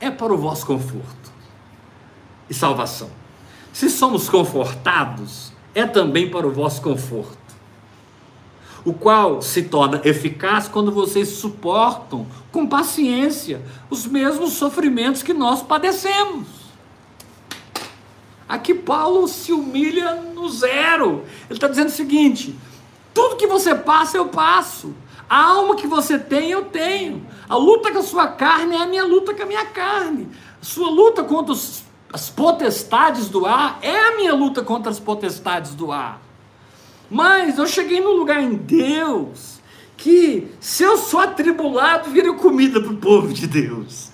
[0.00, 1.32] é para o vosso conforto
[2.48, 3.10] e salvação.
[3.72, 7.37] Se somos confortados, é também para o vosso conforto.
[8.88, 15.62] O qual se torna eficaz quando vocês suportam com paciência os mesmos sofrimentos que nós
[15.62, 16.46] padecemos.
[18.48, 21.22] Aqui Paulo se humilha no zero.
[21.50, 22.58] Ele está dizendo o seguinte:
[23.12, 24.94] tudo que você passa, eu passo.
[25.28, 27.26] A alma que você tem, eu tenho.
[27.46, 30.30] A luta com a sua carne é a minha luta com a minha carne.
[30.62, 34.98] A sua luta contra os, as potestades do ar é a minha luta contra as
[34.98, 36.26] potestades do ar.
[37.10, 39.58] Mas eu cheguei num lugar em Deus
[39.96, 44.10] que, se eu sou atribulado, vira comida para o povo de Deus.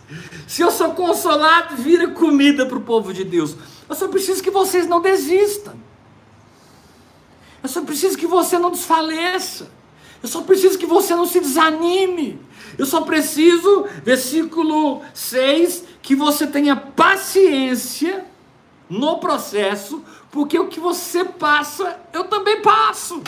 [0.47, 3.57] Se eu sou consolado, vira comida para o povo de Deus.
[3.89, 5.75] Eu só preciso que vocês não desistam.
[7.63, 9.71] Eu só preciso que você não desfaleça.
[10.23, 12.39] Eu só preciso que você não se desanime.
[12.79, 18.25] Eu só preciso, versículo 6, que você tenha paciência
[18.89, 20.03] no processo,
[20.35, 23.23] porque o que você passa, eu também passo.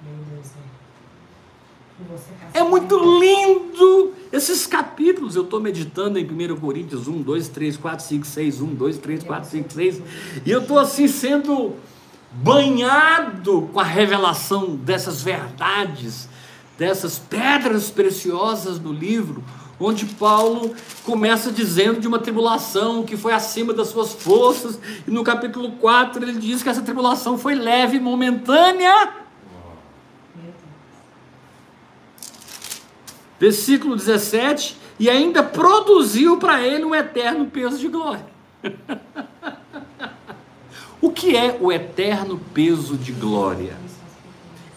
[0.00, 2.22] Meu Deus,
[2.54, 5.34] É muito lindo esses capítulos.
[5.34, 9.24] Eu estou meditando em 1 Coríntios 1, 2, 3, 4, 5, 6, 1, 2, 3,
[9.24, 10.02] 4, 5, 6.
[10.46, 11.74] E eu estou assim sendo
[12.30, 16.28] banhado com a revelação dessas verdades,
[16.78, 19.42] dessas pedras preciosas do livro,
[19.84, 25.24] onde Paulo começa dizendo de uma tribulação que foi acima das suas forças, e no
[25.24, 29.14] capítulo 4 ele diz que essa tribulação foi leve e momentânea.
[33.40, 38.26] Versículo 17, e ainda produziu para ele um eterno peso de glória.
[41.00, 43.76] o que é o eterno peso de glória?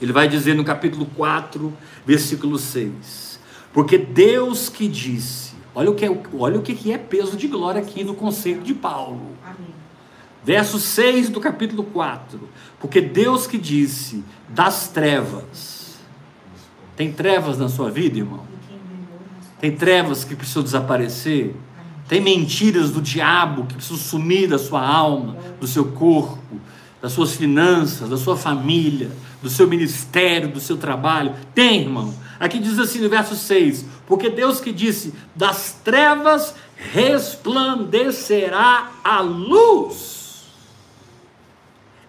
[0.02, 1.72] Ele vai dizer no capítulo 4,
[2.06, 3.25] versículo 6.
[3.76, 7.82] Porque Deus que disse, olha o que é, olha o que é peso de glória
[7.82, 9.36] aqui no conceito de Paulo.
[9.44, 9.76] Amém.
[10.46, 12.40] Verso 6 do capítulo 4.
[12.80, 15.98] Porque Deus que disse das trevas.
[16.96, 18.46] Tem trevas na sua vida, irmão?
[19.60, 21.54] Tem trevas que precisam desaparecer.
[22.08, 26.62] Tem mentiras do diabo que precisam sumir da sua alma, do seu corpo,
[27.02, 29.12] das suas finanças, da sua família,
[29.44, 31.36] do seu ministério, do seu trabalho.
[31.54, 32.14] Tem, irmão.
[32.40, 40.46] Aqui diz assim no verso 6: Porque Deus que disse: Das trevas resplandecerá a luz.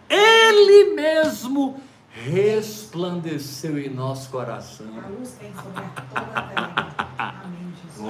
[0.08, 4.86] Ele mesmo resplandeceu em nosso coração.
[5.04, 7.42] A luz tem sobre toda a terra.
[7.44, 8.08] Amém, Jesus.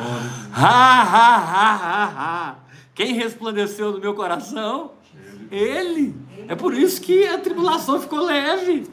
[0.52, 2.56] Ha, ha, ha, ha, ha.
[2.94, 4.92] Quem resplandeceu no meu coração?
[5.50, 6.14] Ele.
[6.48, 8.86] É por isso que a tribulação ficou leve.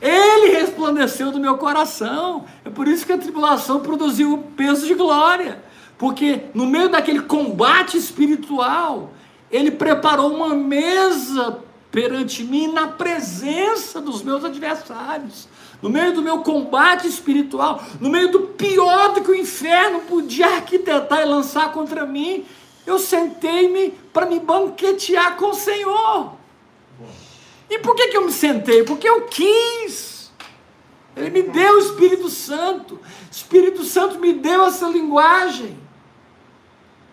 [0.00, 2.44] Ele resplandeceu do meu coração.
[2.64, 5.62] É por isso que a tribulação produziu o peso de glória.
[5.98, 9.12] Porque no meio daquele combate espiritual,
[9.50, 11.58] ele preparou uma mesa
[11.90, 15.48] perante mim na presença dos meus adversários,
[15.82, 20.46] no meio do meu combate espiritual, no meio do pior do que o inferno podia
[20.46, 22.44] arquitetar e lançar contra mim,
[22.86, 26.39] eu sentei-me para me banquetear com o Senhor.
[27.70, 28.82] E por que, que eu me sentei?
[28.82, 30.32] Porque eu quis.
[31.16, 32.96] Ele me deu o Espírito Santo.
[32.96, 35.78] O Espírito Santo me deu essa linguagem.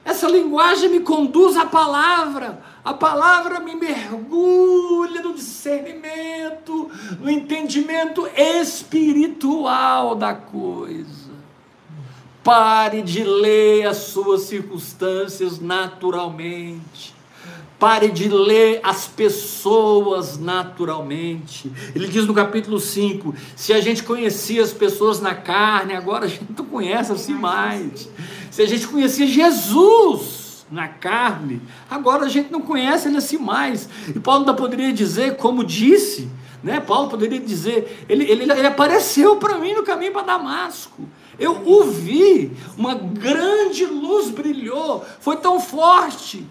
[0.03, 2.63] Essa linguagem me conduz à palavra.
[2.83, 6.89] A palavra me mergulha no discernimento,
[7.19, 11.27] no entendimento espiritual da coisa.
[12.41, 17.16] Pare de ler as suas circunstâncias naturalmente.
[17.79, 21.71] Pare de ler as pessoas naturalmente.
[21.93, 26.27] Ele diz no capítulo 5: se a gente conhecia as pessoas na carne, agora a
[26.27, 28.09] gente não conhece assim mais.
[28.49, 33.87] Se a gente conhecia Jesus na carne, agora a gente não conhece ele assim mais.
[34.07, 36.27] E Paulo ainda poderia dizer, como disse,
[36.63, 36.79] né?
[36.79, 41.07] Paulo poderia dizer: ele, ele, ele apareceu para mim no caminho para Damasco.
[41.37, 46.43] Eu o vi, uma grande luz brilhou, foi tão forte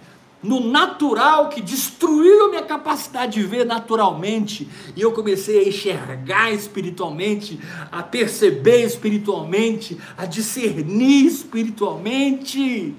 [0.46, 7.58] no natural que destruiu minha capacidade de ver naturalmente, e eu comecei a enxergar espiritualmente,
[7.90, 12.94] a perceber espiritualmente, a discernir espiritualmente.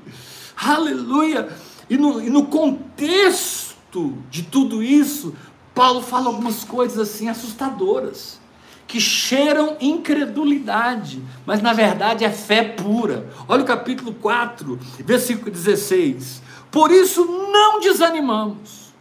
[0.55, 1.47] Aleluia!
[1.89, 5.33] E no, e no contexto de tudo isso,
[5.73, 8.39] Paulo fala algumas coisas assim assustadoras
[8.87, 13.29] que cheiram incredulidade, mas na verdade é fé pura.
[13.47, 16.46] Olha o capítulo 4, versículo 16.
[16.71, 18.93] Por isso não desanimamos,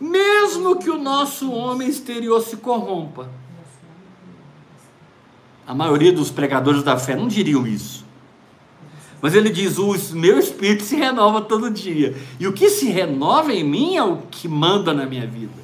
[0.00, 3.30] mesmo que o nosso homem exterior se corrompa.
[5.66, 8.04] A maioria dos pregadores da fé não diriam isso.
[9.22, 12.16] Mas ele diz: o meu espírito se renova todo dia.
[12.40, 15.62] E o que se renova em mim é o que manda na minha vida.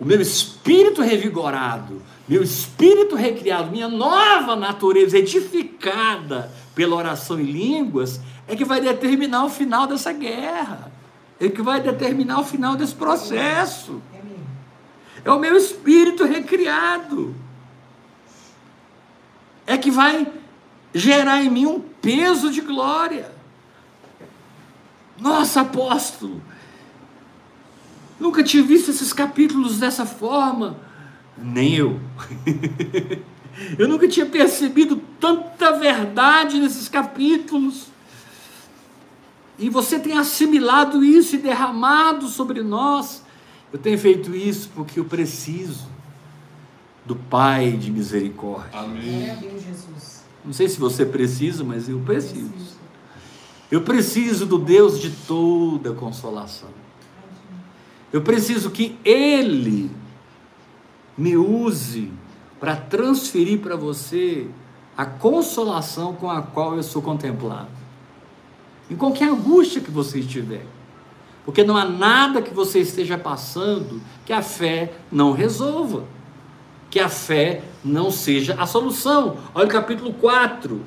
[0.00, 8.20] O meu espírito revigorado, meu espírito recriado, minha nova natureza edificada pela oração em línguas,
[8.46, 10.92] é que vai determinar o final dessa guerra,
[11.40, 14.02] é que vai determinar o final desse processo.
[15.24, 17.34] É o meu espírito recriado,
[19.64, 20.26] é que vai
[20.92, 23.32] gerar em mim um peso de glória.
[25.20, 26.42] Nossa, apóstolo,
[28.18, 30.76] nunca tinha visto esses capítulos dessa forma.
[31.38, 32.00] Nem eu.
[33.78, 37.91] eu nunca tinha percebido tanta verdade nesses capítulos
[39.58, 43.22] e você tem assimilado isso e derramado sobre nós.
[43.72, 45.86] Eu tenho feito isso porque eu preciso
[47.04, 48.78] do Pai de misericórdia.
[48.78, 49.36] Amém.
[50.44, 52.80] Não sei se você precisa, mas eu preciso.
[53.70, 56.68] Eu preciso do Deus de toda consolação.
[58.12, 59.90] Eu preciso que Ele
[61.16, 62.12] me use
[62.60, 64.48] para transferir para você
[64.96, 67.81] a consolação com a qual eu sou contemplado.
[68.90, 70.64] Em qualquer angústia que você estiver.
[71.44, 76.04] Porque não há nada que você esteja passando que a fé não resolva.
[76.90, 79.36] Que a fé não seja a solução.
[79.54, 80.80] Olha o capítulo 4.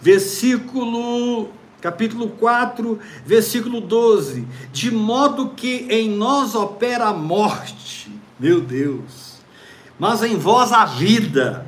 [0.00, 1.48] Versículo
[1.84, 8.10] capítulo 4, versículo 12: De modo que em nós opera a morte,
[8.40, 9.36] meu Deus,
[9.98, 11.66] mas em vós a vida.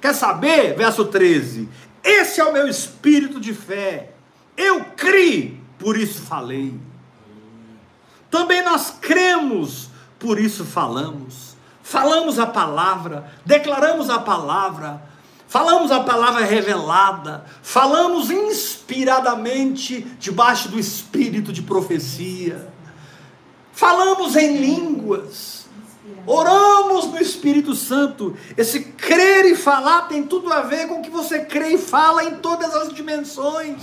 [0.00, 0.74] Quer saber?
[0.74, 1.68] Verso 13:
[2.04, 4.12] Esse é o meu espírito de fé.
[4.56, 6.78] Eu criei, por isso falei.
[8.30, 9.88] Também nós cremos,
[10.18, 11.52] por isso falamos.
[11.82, 15.02] Falamos a palavra, declaramos a palavra,
[15.48, 22.72] falamos a palavra revelada, falamos inspiradamente debaixo do espírito de profecia,
[23.72, 25.61] falamos em línguas,
[26.26, 28.36] oramos no Espírito Santo.
[28.56, 32.24] Esse crer e falar tem tudo a ver com o que você crê e fala
[32.24, 33.82] em todas as dimensões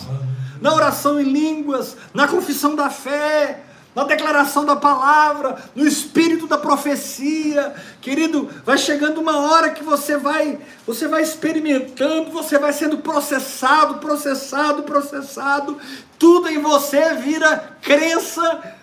[0.61, 3.63] na oração em línguas, na confissão da fé,
[3.95, 7.73] na declaração da palavra, no espírito da profecia.
[8.01, 13.95] Querido, vai chegando uma hora que você vai, você vai experimentando, você vai sendo processado,
[13.95, 15.77] processado, processado.
[16.17, 18.75] Tudo em você vira crença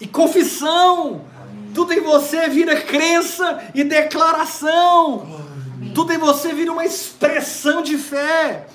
[0.00, 1.24] e confissão.
[1.74, 5.40] Tudo em você vira crença e declaração.
[5.94, 8.66] Tudo em você vira uma expressão de fé.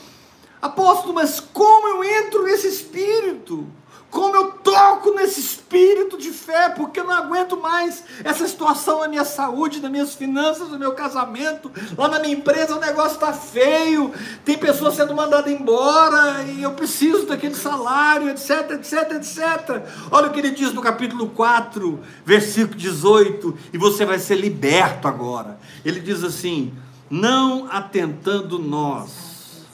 [0.61, 3.67] Apóstolo, mas como eu entro nesse espírito?
[4.09, 9.07] Como eu toco nesse espírito de fé, porque eu não aguento mais essa situação na
[9.07, 13.33] minha saúde, nas minhas finanças, no meu casamento, lá na minha empresa o negócio está
[13.33, 14.13] feio,
[14.45, 19.83] tem pessoas sendo mandadas embora e eu preciso daquele salário, etc, etc, etc.
[20.09, 25.07] Olha o que ele diz no capítulo 4, versículo 18, e você vai ser liberto
[25.07, 25.59] agora.
[25.83, 26.73] Ele diz assim:
[27.09, 29.65] Não atentando nós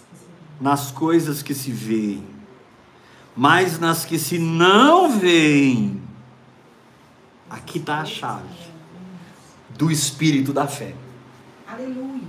[0.60, 2.33] nas coisas que se veem,
[3.36, 6.02] mas nas que se não veem.
[7.50, 8.44] Aqui está a chave
[9.70, 10.94] do espírito da fé.
[11.68, 12.22] Aleluia.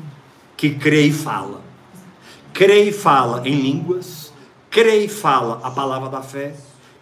[0.57, 1.63] Que crê e fala.
[2.53, 4.33] Crê e fala em línguas,
[4.71, 6.55] crê e fala a palavra da fé,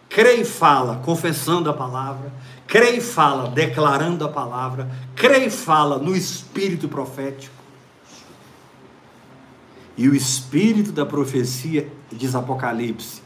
[0.09, 2.33] crê e fala confessando a palavra,
[2.67, 7.63] crê e fala declarando a palavra, crê e fala no espírito profético
[9.97, 13.22] e o espírito da profecia, diz Apocalipse,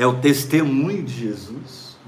[0.00, 1.98] é o testemunho de Jesus.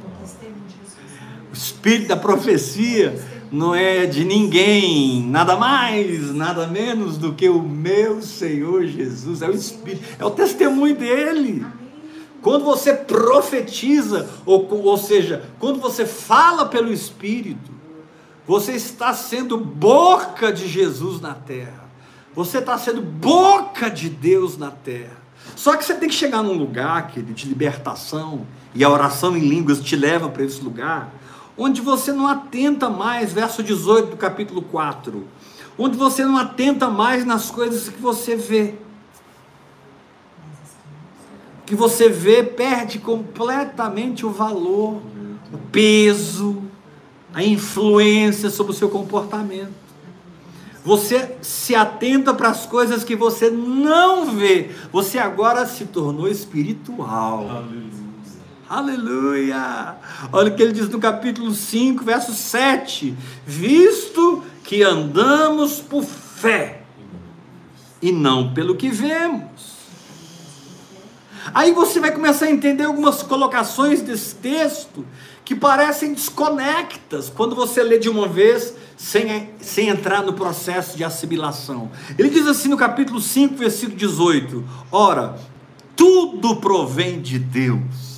[1.50, 7.60] O espírito da profecia não é de ninguém, nada mais, nada menos do que o
[7.60, 9.42] meu Senhor Jesus.
[9.42, 11.66] É o espírito, é o testemunho dele.
[12.40, 17.70] Quando você profetiza, ou, ou seja, quando você fala pelo Espírito,
[18.46, 21.90] você está sendo boca de Jesus na terra.
[22.34, 25.21] Você está sendo boca de Deus na terra.
[25.54, 29.40] Só que você tem que chegar num lugar, querido, de libertação, e a oração em
[29.40, 31.12] línguas te leva para esse lugar,
[31.56, 35.26] onde você não atenta mais, verso 18 do capítulo 4,
[35.78, 38.74] onde você não atenta mais nas coisas que você vê.
[41.66, 45.02] Que você vê perde completamente o valor,
[45.52, 46.62] o peso,
[47.32, 49.82] a influência sobre o seu comportamento.
[50.84, 54.70] Você se atenta para as coisas que você não vê.
[54.92, 57.48] Você agora se tornou espiritual.
[57.48, 57.92] Aleluia.
[58.68, 59.96] Aleluia.
[60.32, 63.14] Olha o que ele diz no capítulo 5, verso 7.
[63.46, 66.82] Visto que andamos por fé
[68.00, 69.72] e não pelo que vemos.
[71.54, 75.04] Aí você vai começar a entender algumas colocações desse texto
[75.52, 81.04] que parecem desconectas quando você lê de uma vez sem, sem entrar no processo de
[81.04, 81.90] assimilação.
[82.18, 85.38] Ele diz assim no capítulo 5, versículo 18: Ora,
[85.94, 88.11] tudo provém de Deus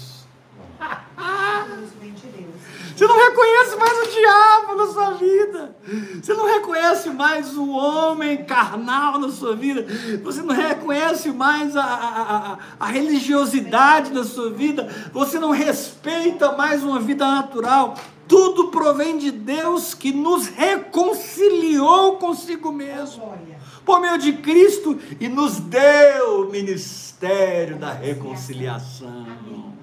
[2.94, 5.76] você não reconhece mais o diabo na sua vida.
[6.22, 9.84] Você não reconhece mais o homem carnal na sua vida.
[10.22, 14.88] Você não reconhece mais a, a, a, a religiosidade na sua vida.
[15.12, 17.96] Você não respeita mais uma vida natural.
[18.28, 23.36] Tudo provém de Deus que nos reconciliou consigo mesmo.
[23.84, 29.73] Por meio de Cristo e nos deu o ministério da reconciliação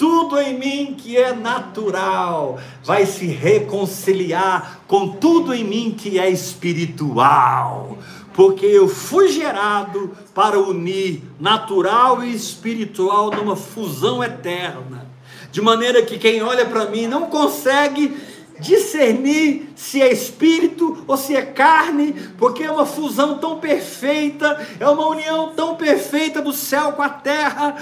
[0.00, 6.30] tudo em mim que é natural vai se reconciliar com tudo em mim que é
[6.30, 7.98] espiritual.
[8.32, 15.06] Porque eu fui gerado para unir natural e espiritual numa fusão eterna.
[15.52, 18.16] De maneira que quem olha para mim não consegue
[18.60, 24.88] discernir se é espírito ou se é carne, porque é uma fusão tão perfeita, é
[24.88, 27.76] uma união tão perfeita do céu com a terra,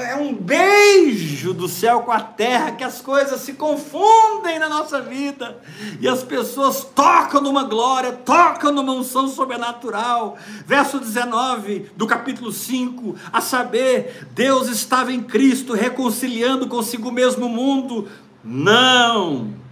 [0.00, 5.00] é um beijo do céu com a terra que as coisas se confundem na nossa
[5.00, 5.58] vida
[6.00, 10.36] e as pessoas tocam numa glória, tocam numa unção sobrenatural.
[10.66, 17.48] Verso 19 do capítulo 5, a saber, Deus estava em Cristo reconciliando consigo mesmo o
[17.48, 18.08] mundo.
[18.42, 19.65] Não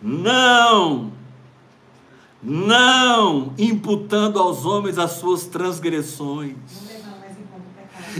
[0.00, 1.12] não,
[2.42, 6.56] não imputando aos homens as suas transgressões.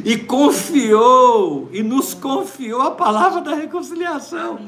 [0.05, 4.59] E confiou, e nos confiou a palavra da reconciliação.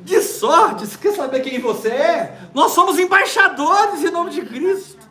[0.00, 2.48] De sorte, você quer saber quem você é?
[2.52, 5.02] Nós somos embaixadores em nome de Cristo.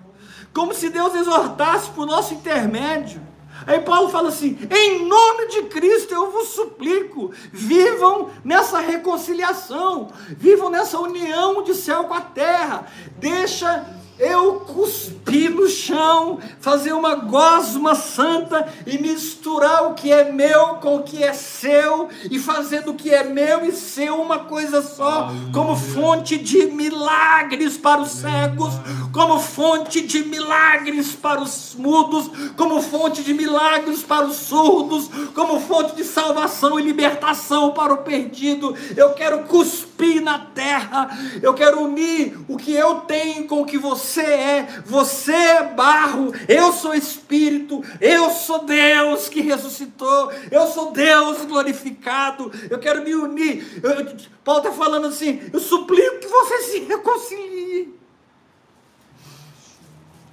[0.54, 3.22] Como se Deus exortasse por nosso intermédio.
[3.66, 10.70] Aí Paulo fala assim: em nome de Cristo eu vos suplico, vivam nessa reconciliação, vivam
[10.70, 12.88] nessa união de céu com a terra,
[13.20, 13.86] deixa
[14.20, 20.98] eu cuspir no chão, fazer uma gosma santa e misturar o que é meu com
[20.98, 25.32] o que é seu e fazer do que é meu e seu uma coisa só,
[25.54, 28.74] como fonte de milagres para os cegos,
[29.12, 35.60] como fonte de milagres para os mudos, como fonte de milagres para os surdos, como
[35.60, 38.76] fonte de salvação e libertação para o perdido.
[38.96, 39.91] Eu quero cuspir
[40.22, 41.10] na terra,
[41.42, 46.34] eu quero unir o que eu tenho com o que você é, você é barro,
[46.48, 53.14] eu sou espírito, eu sou Deus que ressuscitou, eu sou Deus glorificado, eu quero me
[53.16, 53.82] unir.
[53.84, 57.94] Eu, Paulo está falando assim: eu suplico que você se reconcilie.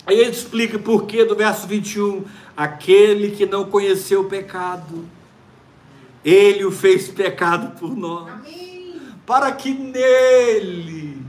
[0.07, 2.25] Aí ele explica por que do verso 21,
[2.57, 5.05] aquele que não conheceu o pecado,
[6.25, 8.68] ele o fez pecado por nós, Amém.
[9.29, 11.23] Para que nele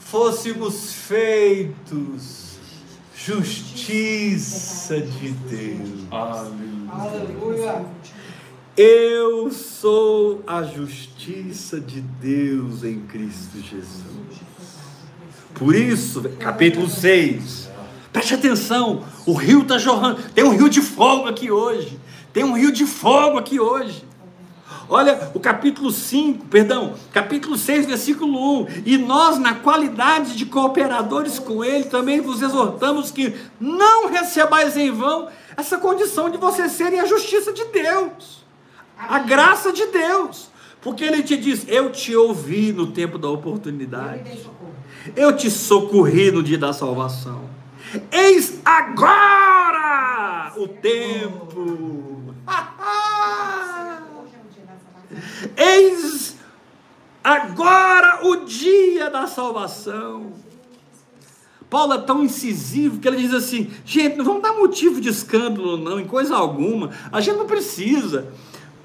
[0.00, 2.58] fôssemos feitos
[3.14, 6.00] justiça de Deus.
[6.10, 7.86] Aleluia.
[8.76, 14.42] Eu sou a justiça de Deus em Cristo Jesus.
[15.54, 17.70] Por isso, capítulo 6.
[18.12, 20.20] Preste atenção, o rio está jorrando.
[20.34, 22.00] Tem um rio de fogo aqui hoje.
[22.32, 24.07] Tem um rio de fogo aqui hoje.
[24.90, 28.66] Olha o capítulo 5, perdão, capítulo 6, versículo 1.
[28.86, 34.90] E nós, na qualidade de cooperadores com Ele, também vos exortamos que não recebais em
[34.90, 38.46] vão essa condição de vocês serem a justiça de Deus,
[38.96, 40.48] a graça de Deus.
[40.80, 44.40] Porque Ele te diz: Eu te ouvi no tempo da oportunidade,
[45.14, 47.42] eu te socorri no dia da salvação.
[48.10, 51.17] Eis agora o tempo.
[55.58, 56.36] Eis
[57.22, 60.32] agora o dia da salvação.
[61.68, 65.76] Paulo é tão incisivo que ele diz assim: gente, não vamos dar motivo de escândalo,
[65.76, 66.90] não, em coisa alguma.
[67.12, 68.28] A gente não precisa.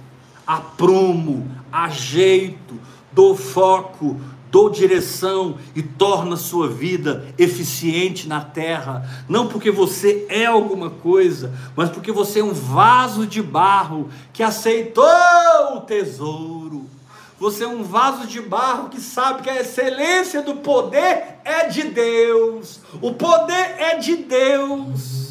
[0.47, 2.80] aprumo, ajeito,
[3.11, 4.20] dou foco,
[4.52, 10.89] dou direção e torna a sua vida eficiente na terra, não porque você é alguma
[10.89, 15.04] coisa, mas porque você é um vaso de barro que aceitou
[15.76, 16.86] o tesouro.
[17.39, 21.84] Você é um vaso de barro que sabe que a excelência do poder é de
[21.84, 22.80] Deus.
[23.00, 25.28] O poder é de Deus.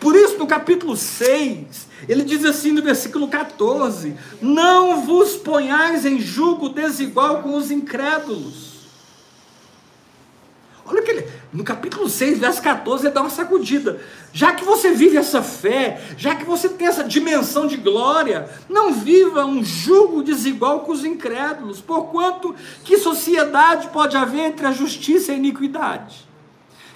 [0.00, 6.20] Por isso, no capítulo 6, ele diz assim no versículo 14: Não vos ponhais em
[6.20, 8.74] julgo desigual com os incrédulos.
[10.86, 14.02] Olha que ele, no capítulo 6, verso 14, ele dá uma sacudida.
[14.34, 18.92] Já que você vive essa fé, já que você tem essa dimensão de glória, não
[18.92, 25.32] viva um julgo desigual com os incrédulos, porquanto que sociedade pode haver entre a justiça
[25.32, 26.28] e a iniquidade?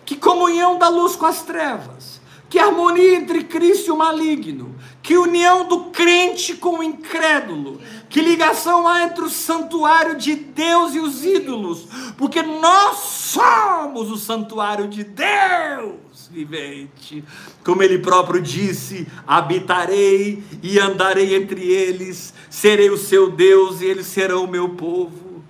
[0.05, 2.18] Que comunhão da luz com as trevas,
[2.49, 8.21] que harmonia entre Cristo e o maligno, que união do crente com o incrédulo, que
[8.21, 11.87] ligação há entre o santuário de Deus e os ídolos,
[12.17, 17.25] porque nós somos o santuário de Deus vivente.
[17.65, 24.07] Como ele próprio disse: habitarei e andarei entre eles, serei o seu Deus e eles
[24.07, 25.43] serão o meu povo.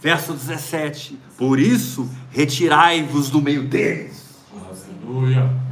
[0.00, 4.22] Verso 17: Por isso, retirai-vos do meio deles.
[4.52, 5.71] Aleluia.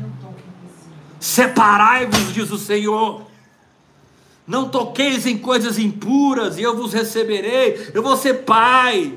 [1.21, 3.27] Separai-vos, diz o Senhor.
[4.47, 7.91] Não toqueis em coisas impuras, e eu vos receberei.
[7.93, 9.16] Eu vou ser pai.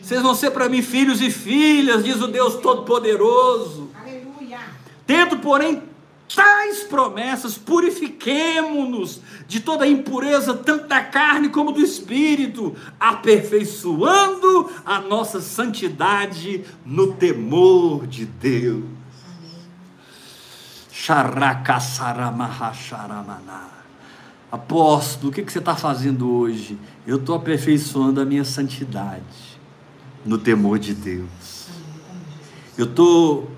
[0.00, 3.90] Vocês vão ser para mim filhos e filhas, diz o Deus Todo-Poderoso.
[4.00, 4.60] Aleluia.
[5.06, 5.82] Tendo, porém,
[6.34, 15.40] tais promessas, purifiquemo-nos de toda impureza, tanto da carne como do espírito, aperfeiçoando a nossa
[15.40, 19.01] santidade no temor de Deus.
[24.52, 26.78] Apóstolo, o que, que você está fazendo hoje?
[27.04, 29.58] Eu estou aperfeiçoando a minha santidade
[30.24, 31.66] no temor de Deus.
[32.78, 33.50] Eu estou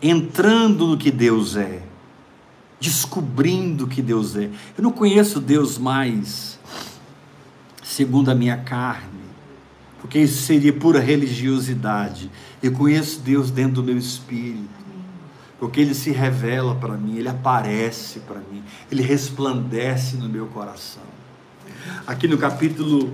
[0.00, 1.82] entrando no que Deus é,
[2.78, 4.48] descobrindo o que Deus é.
[4.78, 6.56] Eu não conheço Deus mais
[7.82, 9.24] segundo a minha carne,
[10.00, 12.30] porque isso seria pura religiosidade.
[12.62, 14.79] Eu conheço Deus dentro do meu espírito
[15.60, 21.02] porque ele se revela para mim, ele aparece para mim, ele resplandece no meu coração.
[22.06, 23.12] Aqui no capítulo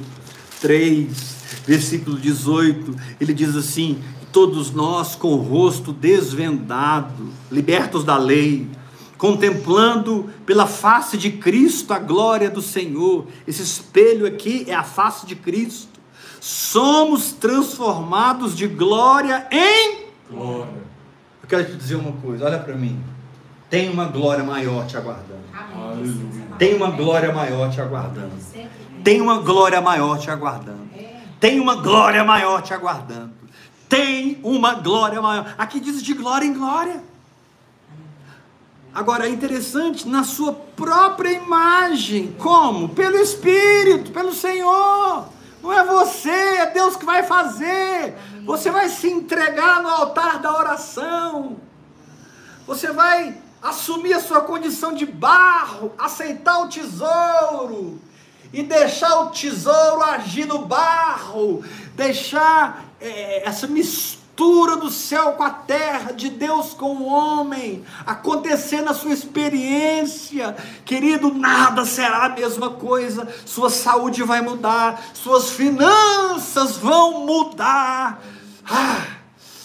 [0.60, 1.36] 3,
[1.66, 3.98] versículo 18, ele diz assim:
[4.32, 8.68] Todos nós com o rosto desvendado, libertos da lei,
[9.18, 13.26] contemplando pela face de Cristo a glória do Senhor.
[13.46, 15.96] Esse espelho aqui é a face de Cristo.
[16.40, 20.85] Somos transformados de glória em Glória.
[21.46, 23.00] Eu quero te dizer uma coisa, olha para mim.
[23.70, 25.44] Tem uma glória maior te aguardando.
[26.58, 28.32] Tem uma glória maior te aguardando.
[29.04, 30.88] Tem uma glória maior te aguardando.
[31.38, 33.32] Tem uma glória maior te aguardando.
[33.88, 35.54] Tem uma glória maior.
[35.56, 37.02] Aqui diz de glória em glória.
[38.92, 42.34] Agora é interessante, na sua própria imagem.
[42.38, 42.88] Como?
[42.88, 45.35] Pelo Espírito, pelo Senhor.
[45.66, 48.14] Não é você, é Deus que vai fazer.
[48.44, 51.56] Você vai se entregar no altar da oração.
[52.68, 58.00] Você vai assumir a sua condição de barro, aceitar o tesouro
[58.52, 61.64] e deixar o tesouro agir no barro,
[61.96, 68.82] deixar é, essa mistura do céu com a terra, de Deus com o homem, acontecer
[68.82, 76.76] na sua experiência, querido, nada será a mesma coisa, sua saúde vai mudar, suas finanças
[76.76, 78.22] vão mudar,
[78.68, 79.06] ah,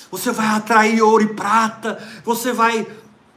[0.09, 2.87] você vai atrair ouro e prata, você vai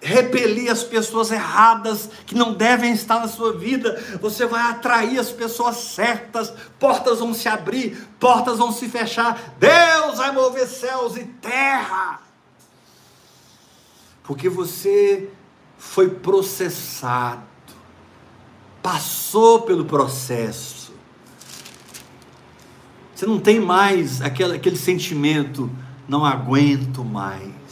[0.05, 5.30] repelir as pessoas erradas que não devem estar na sua vida, você vai atrair as
[5.30, 11.24] pessoas certas, portas vão se abrir, portas vão se fechar, Deus vai mover céus e
[11.24, 12.20] terra,
[14.22, 15.30] porque você
[15.78, 17.42] foi processado,
[18.82, 20.92] passou pelo processo,
[23.14, 25.70] você não tem mais aquele, aquele sentimento,
[26.07, 27.63] não aguento mais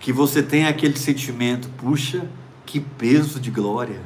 [0.00, 2.26] que você tenha aquele sentimento, puxa,
[2.64, 4.00] que peso de glória.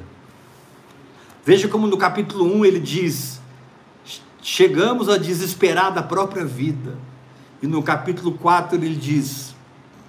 [1.46, 3.40] Veja como no capítulo 1 ele diz:
[4.42, 6.98] chegamos a desesperar da própria vida.
[7.62, 9.54] E no capítulo 4 ele diz: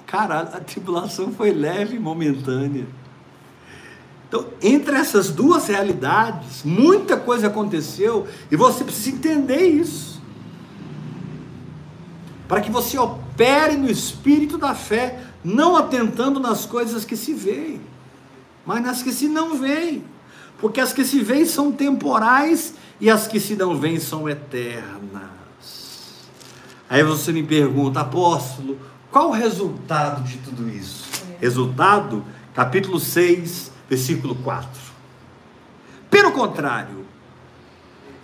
[0.08, 2.88] cara, a tribulação foi leve e momentânea.
[4.28, 10.22] Então, entre essas duas realidades, muita coisa aconteceu e você precisa entender isso.
[12.48, 17.80] Para que você opere no espírito da fé, não atentando nas coisas que se veem,
[18.66, 20.04] mas nas que se não veem.
[20.58, 25.30] Porque as que se veem são temporais e as que se não veem são eternas.
[26.90, 28.80] Aí você me pergunta, apóstolo,
[29.12, 31.06] qual o resultado de tudo isso?
[31.40, 32.26] Resultado,
[32.56, 34.68] capítulo 6, versículo 4.
[36.10, 37.06] Pelo contrário,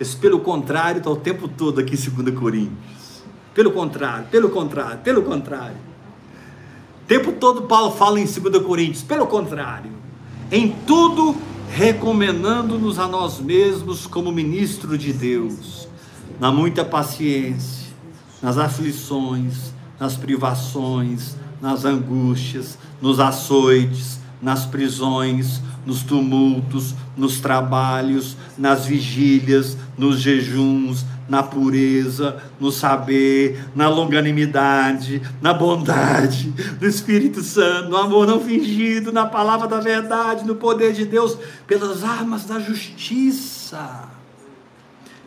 [0.00, 3.22] esse pelo contrário está o tempo todo aqui em 2 Coríntios.
[3.54, 5.91] Pelo contrário, pelo contrário, pelo contrário.
[7.12, 9.92] Tempo todo Paulo fala em 2 Coríntios, pelo contrário,
[10.50, 11.36] em tudo
[11.68, 15.86] recomendando-nos a nós mesmos como ministro de Deus,
[16.40, 17.92] na muita paciência,
[18.40, 28.86] nas aflições, nas privações, nas angústias, nos açoites, nas prisões, nos tumultos, nos trabalhos, nas
[28.86, 37.96] vigílias, nos jejuns, na pureza, no saber, na longanimidade, na bondade, no Espírito Santo, no
[37.96, 44.10] amor não fingido, na palavra da verdade, no poder de Deus, pelas armas da justiça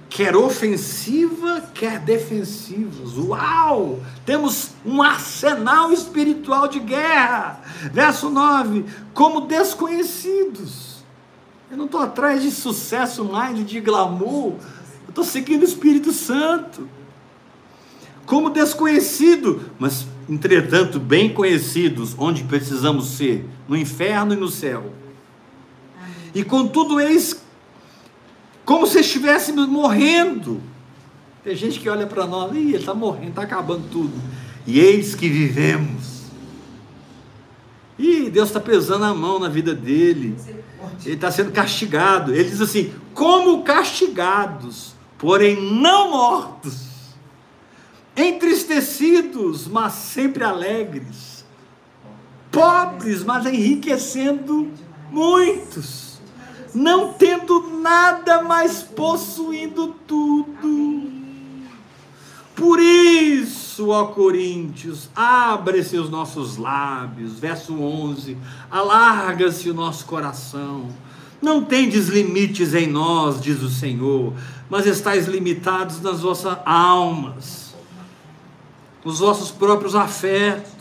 [0.07, 3.17] quer ofensiva, quer defensivas.
[3.17, 3.99] Uau!
[4.25, 7.59] Temos um arsenal espiritual de guerra.
[7.91, 11.03] Verso 9: como desconhecidos.
[11.69, 14.53] Eu não estou atrás de sucesso mais, de glamour.
[15.15, 16.89] Estou seguindo o Espírito Santo.
[18.25, 24.91] Como desconhecido, mas entretanto bem conhecidos, onde precisamos ser, no inferno e no céu.
[26.33, 27.41] E contudo, eis
[28.65, 30.61] como se estivéssemos morrendo.
[31.45, 34.21] Tem gente que olha para nós, e ele está morrendo, está acabando tudo.
[34.67, 36.23] E eis que vivemos.
[37.97, 40.35] E Deus está pesando a mão na vida dele.
[41.05, 42.35] Ele está sendo castigado.
[42.35, 44.94] Ele diz assim: como castigados,
[45.25, 46.85] porém não mortos,
[48.15, 51.43] entristecidos, mas sempre alegres,
[52.51, 54.71] pobres, mas enriquecendo
[55.09, 56.05] muitos
[56.75, 61.15] não tendo nada, mas possuindo tudo.
[62.53, 68.37] Por isso, ó Coríntios, abre-se os nossos lábios, verso 11,
[68.69, 70.89] alarga-se o nosso coração.
[71.41, 74.33] Não tendes limites em nós, diz o Senhor,
[74.69, 77.75] mas estáis limitados nas vossas almas,
[79.03, 80.75] nos vossos próprios afetos.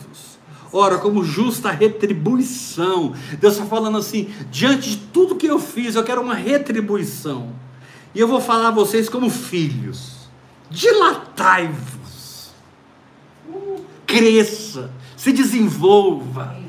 [0.73, 3.13] Ora, como justa retribuição.
[3.39, 7.53] Deus está falando assim: diante de tudo que eu fiz, eu quero uma retribuição.
[8.13, 10.29] E eu vou falar a vocês como filhos:
[10.69, 12.51] dilatai-vos,
[14.05, 16.64] cresça, se desenvolva,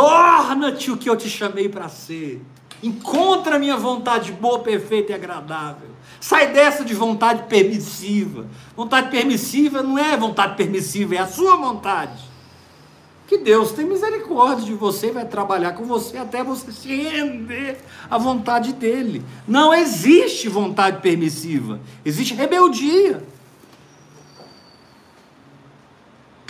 [0.00, 2.40] torna-te o que eu te chamei para ser.
[2.82, 5.90] Encontra a minha vontade boa, perfeita e agradável.
[6.18, 8.46] Sai dessa de vontade permissiva.
[8.74, 12.30] Vontade permissiva não é vontade permissiva, é a sua vontade
[13.28, 17.78] que Deus tem misericórdia de você e vai trabalhar com você até você se render
[18.10, 19.22] à vontade dele.
[19.46, 23.22] Não existe vontade permissiva, existe rebeldia.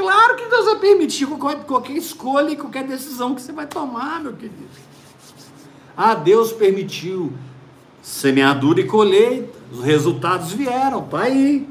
[0.00, 4.32] Claro que Deus vai permitir qualquer, escolha e qualquer decisão que você vai tomar, meu
[4.32, 4.56] querido.
[5.94, 7.34] Ah, Deus permitiu
[8.00, 11.68] semeadura e colheita, os resultados vieram, está aí.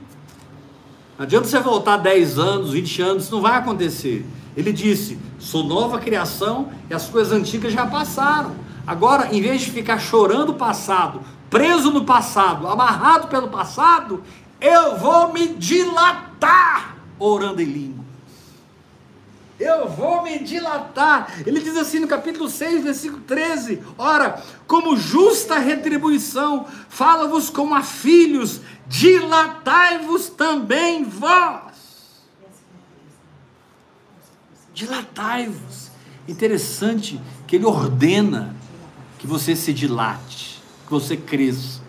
[1.18, 4.24] Não adianta você voltar 10 anos, 20 anos, isso não vai acontecer.
[4.56, 8.52] Ele disse: Sou nova criação e as coisas antigas já passaram.
[8.86, 14.22] Agora, em vez de ficar chorando o passado, preso no passado, amarrado pelo passado,
[14.62, 17.99] eu vou me dilatar orando em língua.
[19.60, 21.42] Eu vou me dilatar.
[21.46, 27.84] Ele diz assim no capítulo 6, versículo 13: Ora, como justa retribuição, fala-vos como a
[27.84, 31.70] filhos, dilatai-vos também vós
[34.80, 35.92] Dilatai-vos.
[36.26, 38.56] Interessante que ele ordena
[39.18, 41.82] que você se dilate, que você cresça.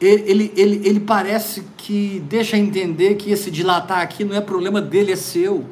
[0.00, 4.82] Ele, ele, ele, ele parece que deixa entender que esse dilatar aqui não é problema
[4.82, 5.64] dele, é seu.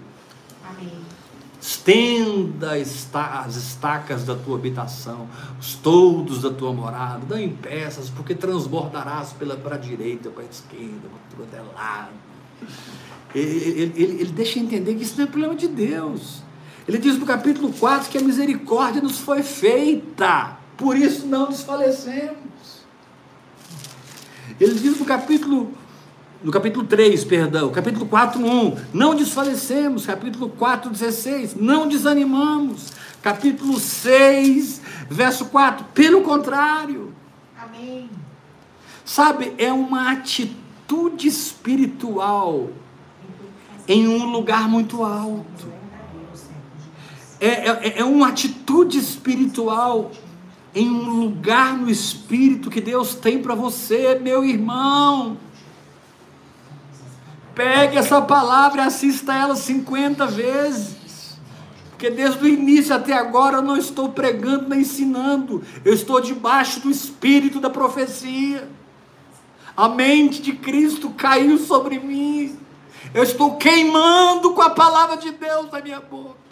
[1.66, 5.28] Estenda as estacas da tua habitação,
[5.60, 10.46] os toldos da tua morada, não em peças, porque transbordarás para a direita, para a
[10.46, 12.26] esquerda, para o outro lado
[13.34, 16.42] ele, ele, ele deixa entender que isso não é problema de Deus.
[16.88, 22.36] Ele diz no capítulo 4 que a misericórdia nos foi feita, por isso não desfalecemos.
[24.60, 25.72] Ele diz no capítulo
[26.43, 33.78] no capítulo 3, perdão, capítulo 4, 1, não desfalecemos, capítulo 4, 16, não desanimamos, capítulo
[33.80, 34.80] 6,
[35.11, 37.12] verso 4, pelo contrário.
[37.59, 38.09] Amém.
[39.05, 42.70] Sabe, é uma atitude espiritual
[43.89, 45.72] em um lugar muito alto.
[47.41, 50.11] É, é, é uma atitude espiritual
[50.74, 55.39] em um lugar no espírito que Deus tem para você, meu irmão.
[57.57, 61.38] Pegue essa palavra e assista ela 50 vezes.
[61.88, 65.64] Porque desde o início até agora eu não estou pregando nem ensinando.
[65.82, 68.68] Eu estou debaixo do espírito da profecia.
[69.74, 72.59] A mente de Cristo caiu sobre mim.
[73.14, 76.45] Eu estou queimando com a palavra de Deus na minha boca.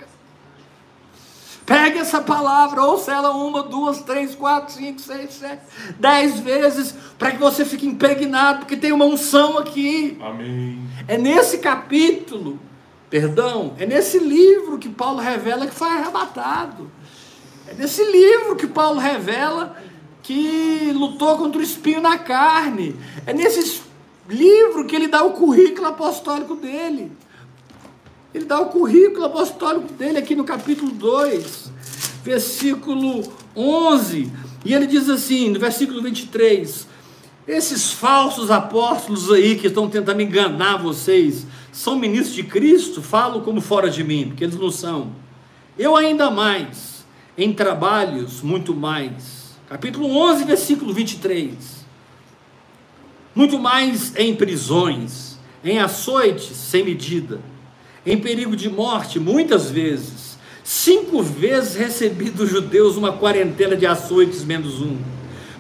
[1.66, 5.62] Pegue essa palavra, ouça ela uma, duas, três, quatro, cinco, seis, sete,
[5.98, 10.18] dez vezes, para que você fique impregnado, porque tem uma unção aqui.
[10.20, 10.78] Amém.
[11.08, 12.60] É nesse capítulo,
[13.08, 16.90] perdão, é nesse livro que Paulo revela que foi arrebatado.
[17.66, 19.74] É nesse livro que Paulo revela
[20.22, 22.94] que lutou contra o espinho na carne.
[23.26, 23.80] É nesse
[24.28, 27.10] livro que ele dá o currículo apostólico dele.
[28.34, 31.70] Ele dá o currículo apostólico dele aqui no capítulo 2,
[32.24, 33.22] versículo
[33.54, 34.32] 11.
[34.64, 36.88] E ele diz assim, no versículo 23:
[37.46, 43.00] Esses falsos apóstolos aí que estão tentando enganar vocês, são ministros de Cristo?
[43.00, 45.12] Falo como fora de mim, porque eles não são.
[45.78, 47.04] Eu ainda mais,
[47.38, 49.54] em trabalhos, muito mais.
[49.68, 51.84] Capítulo 11, versículo 23.
[53.32, 57.40] Muito mais em prisões, em açoites sem medida,
[58.06, 60.38] em perigo de morte, muitas vezes.
[60.62, 64.96] Cinco vezes recebi dos judeus uma quarentena de açoites menos um.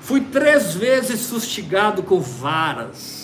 [0.00, 3.23] Fui três vezes fustigado com varas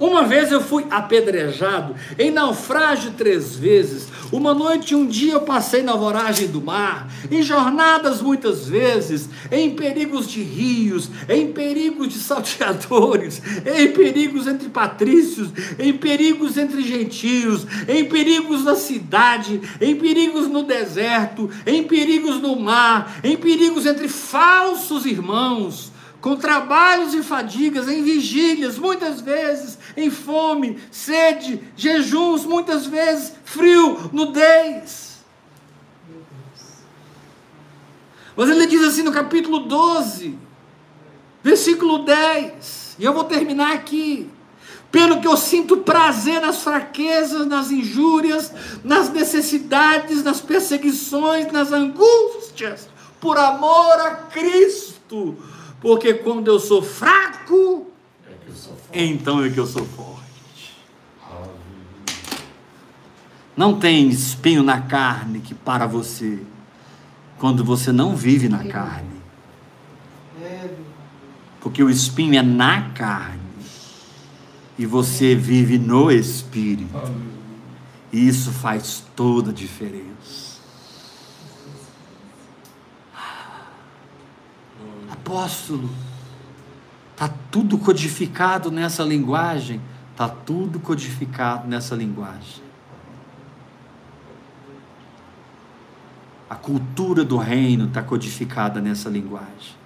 [0.00, 4.08] uma vez eu fui apedrejado, em naufrágio três vezes.
[4.32, 9.28] Uma noite e um dia eu passei na voragem do mar, em jornadas muitas vezes,
[9.52, 16.82] em perigos de rios, em perigos de salteadores, em perigos entre patrícios, em perigos entre
[16.82, 23.84] gentios, em perigos na cidade, em perigos no deserto, em perigos no mar, em perigos
[23.84, 25.89] entre falsos irmãos
[26.20, 34.10] com trabalhos e fadigas, em vigílias, muitas vezes, em fome, sede, jejuns, muitas vezes, frio,
[34.12, 35.18] nudez.
[38.36, 40.38] Mas ele diz assim no capítulo 12,
[41.42, 44.30] versículo 10, e eu vou terminar aqui.
[44.92, 48.52] Pelo que eu sinto prazer nas fraquezas, nas injúrias,
[48.82, 52.88] nas necessidades, nas perseguições, nas angústias,
[53.20, 55.38] por amor a Cristo
[55.80, 57.86] porque quando eu sou fraco,
[58.26, 60.20] é eu sou então é que eu sou forte.
[63.56, 66.38] Não tem espinho na carne que para você
[67.38, 69.20] quando você não vive na carne.
[71.60, 73.40] Porque o espinho é na carne
[74.78, 77.12] e você vive no espírito.
[78.12, 80.49] E isso faz toda a diferença.
[85.30, 85.88] Apóstolo.
[87.12, 89.80] Está tudo codificado nessa linguagem.
[90.10, 92.64] Está tudo codificado nessa linguagem.
[96.48, 99.78] A cultura do reino está codificada nessa linguagem.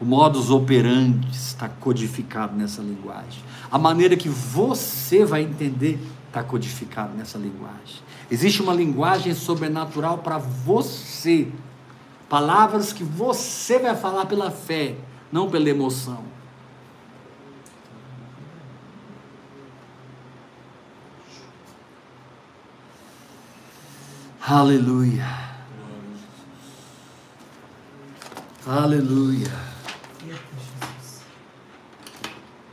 [0.00, 3.42] O modus operandi está codificado nessa linguagem.
[3.70, 5.98] A maneira que você vai entender
[6.28, 8.00] está codificado nessa linguagem.
[8.30, 11.48] Existe uma linguagem sobrenatural para você
[12.28, 14.96] Palavras que você vai falar pela fé,
[15.30, 16.24] não pela emoção.
[24.40, 25.26] Aleluia.
[28.66, 29.52] Aleluia.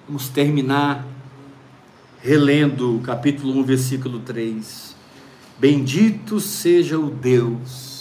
[0.08, 1.06] Vamos terminar
[2.20, 4.96] relendo o capítulo 1, versículo 3.
[5.60, 7.93] Bendito seja o Deus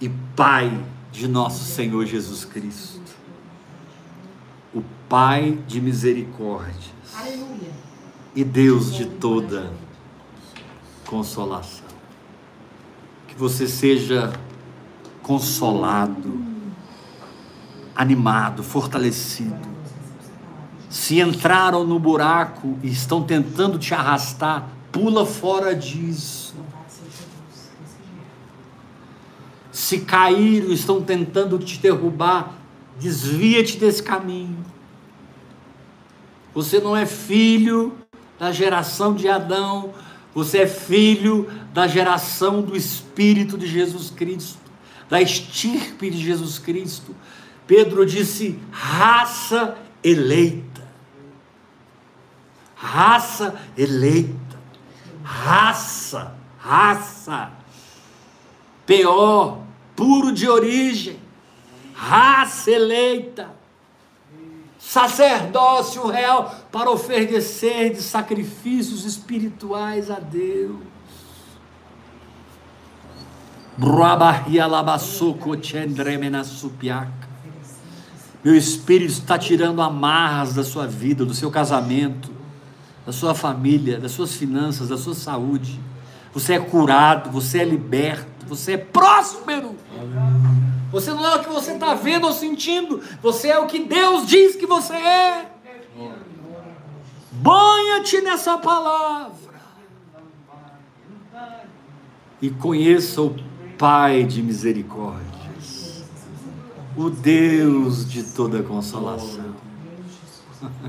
[0.00, 3.00] e Pai de nosso Senhor Jesus Cristo.
[4.74, 6.94] O Pai de misericórdias
[8.34, 9.72] e Deus de toda
[11.06, 11.86] consolação.
[13.26, 14.32] Que você seja
[15.22, 16.44] consolado,
[17.94, 19.76] animado, fortalecido.
[20.90, 26.45] Se entraram no buraco e estão tentando te arrastar, pula fora disso
[29.76, 32.54] se caíram, estão tentando te derrubar,
[32.98, 34.64] desvia-te desse caminho.
[36.54, 37.92] Você não é filho
[38.38, 39.92] da geração de Adão,
[40.34, 44.58] você é filho da geração do Espírito de Jesus Cristo,
[45.10, 47.14] da estirpe de Jesus Cristo.
[47.66, 50.88] Pedro disse: raça eleita.
[52.74, 54.58] Raça eleita.
[55.22, 57.52] Raça, raça.
[58.86, 59.65] Pior,
[59.96, 61.16] puro de origem,
[61.94, 63.48] raça eleita,
[64.78, 70.76] sacerdócio real para oferecer de sacrifícios espirituais a Deus.
[78.44, 82.30] Meu espírito está tirando amarras da sua vida, do seu casamento,
[83.04, 85.80] da sua família, das suas finanças, da sua saúde.
[86.32, 89.74] Você é curado, você é liberto você é próspero.
[90.90, 94.26] Você não é o que você está vendo ou sentindo, você é o que Deus
[94.26, 95.50] diz que você é.
[97.32, 99.36] Banha-te nessa palavra
[102.40, 103.36] e conheça o
[103.78, 106.02] Pai de misericórdias,
[106.96, 109.54] o Deus de toda consolação.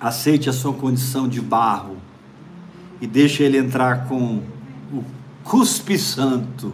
[0.00, 1.98] Aceite a sua condição de barro
[3.00, 4.42] e deixe ele entrar com
[4.92, 5.04] o
[5.44, 6.72] cuspe santo.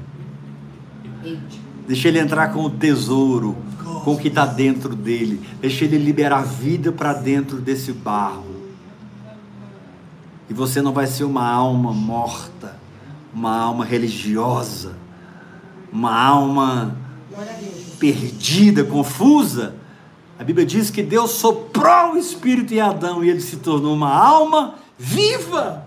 [1.86, 3.56] Deixe ele entrar com o tesouro,
[4.04, 5.40] com o que está dentro dele.
[5.60, 8.54] Deixe ele liberar vida para dentro desse barro.
[10.48, 12.76] E você não vai ser uma alma morta,
[13.32, 14.96] uma alma religiosa,
[15.92, 16.96] uma alma
[17.98, 19.74] perdida, confusa
[20.38, 24.12] a Bíblia diz que Deus soprou o Espírito em Adão e ele se tornou uma
[24.12, 25.83] alma viva.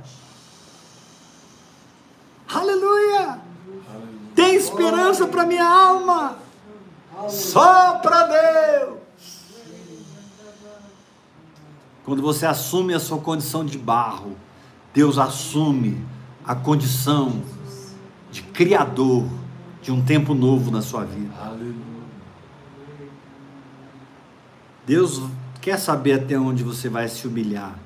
[2.48, 3.40] Aleluia!
[4.36, 6.38] Tem esperança para minha alma.
[7.28, 8.98] Só para Deus.
[12.06, 14.38] Quando você assume a sua condição de barro,
[14.94, 16.06] Deus assume
[16.46, 17.42] a condição
[18.32, 19.26] de criador
[19.82, 21.34] de um tempo novo na sua vida.
[24.86, 25.22] Deus
[25.60, 27.78] quer saber até onde você vai se humilhar,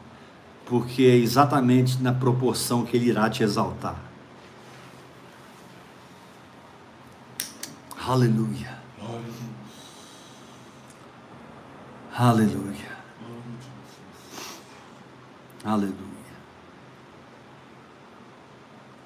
[0.66, 4.11] porque é exatamente na proporção que Ele irá te exaltar.
[8.12, 8.78] Aleluia.
[12.14, 12.92] Aleluia.
[15.64, 15.96] Aleluia.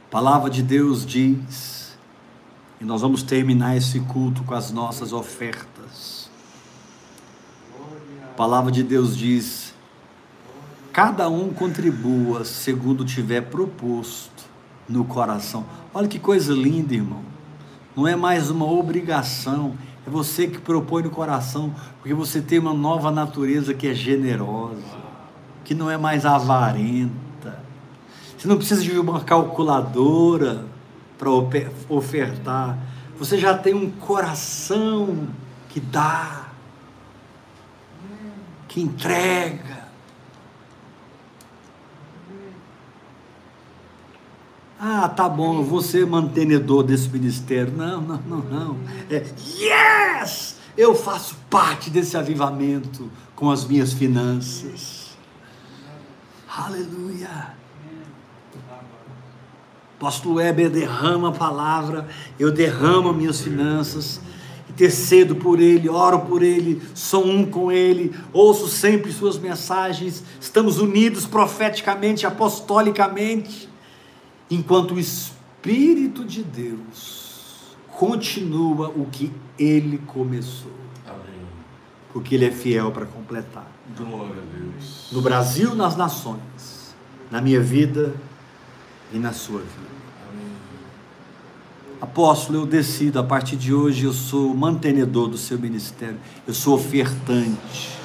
[0.08, 1.96] A palavra de Deus diz,
[2.82, 6.32] e nós vamos terminar esse culto com as nossas ofertas.
[8.24, 9.76] A palavra de Deus diz:
[10.92, 14.46] cada um contribua segundo tiver proposto
[14.90, 15.64] no coração.
[15.94, 17.35] Olha que coisa linda, irmão.
[17.96, 19.76] Não é mais uma obrigação,
[20.06, 24.98] é você que propõe no coração, porque você tem uma nova natureza que é generosa,
[25.64, 27.60] que não é mais avarenta.
[28.38, 30.66] Você não precisa de uma calculadora
[31.18, 31.30] para
[31.90, 32.78] ofertar.
[33.18, 35.28] Você já tem um coração
[35.70, 36.46] que dá
[38.76, 39.85] que entrega.
[44.80, 47.74] Ah, tá bom, ser mantenedor desse ministério.
[47.76, 48.78] Não, não, não, não.
[49.10, 49.24] É,
[49.58, 50.58] yes!
[50.78, 55.16] Eu faço parte desse avivamento com as minhas finanças.
[56.48, 57.56] Aleluia.
[59.98, 62.08] Apóstolo Weber derrama a palavra,
[62.38, 64.20] eu derramo minhas finanças
[64.76, 70.80] intercedo por ele, oro por ele, sou um com ele, ouço sempre suas mensagens, estamos
[70.80, 73.70] unidos profeticamente, apostolicamente,
[74.50, 80.72] enquanto o Espírito de Deus continua o que ele começou.
[81.06, 81.48] Amém.
[82.12, 83.68] Porque ele é fiel para completar.
[83.98, 85.10] Glória a Deus.
[85.12, 86.96] No Brasil, nas nações,
[87.32, 88.14] na minha vida
[89.14, 89.96] e na sua vida.
[92.02, 96.76] Apóstolo, eu decido, a partir de hoje eu sou mantenedor do seu ministério, eu sou
[96.76, 97.98] ofertante.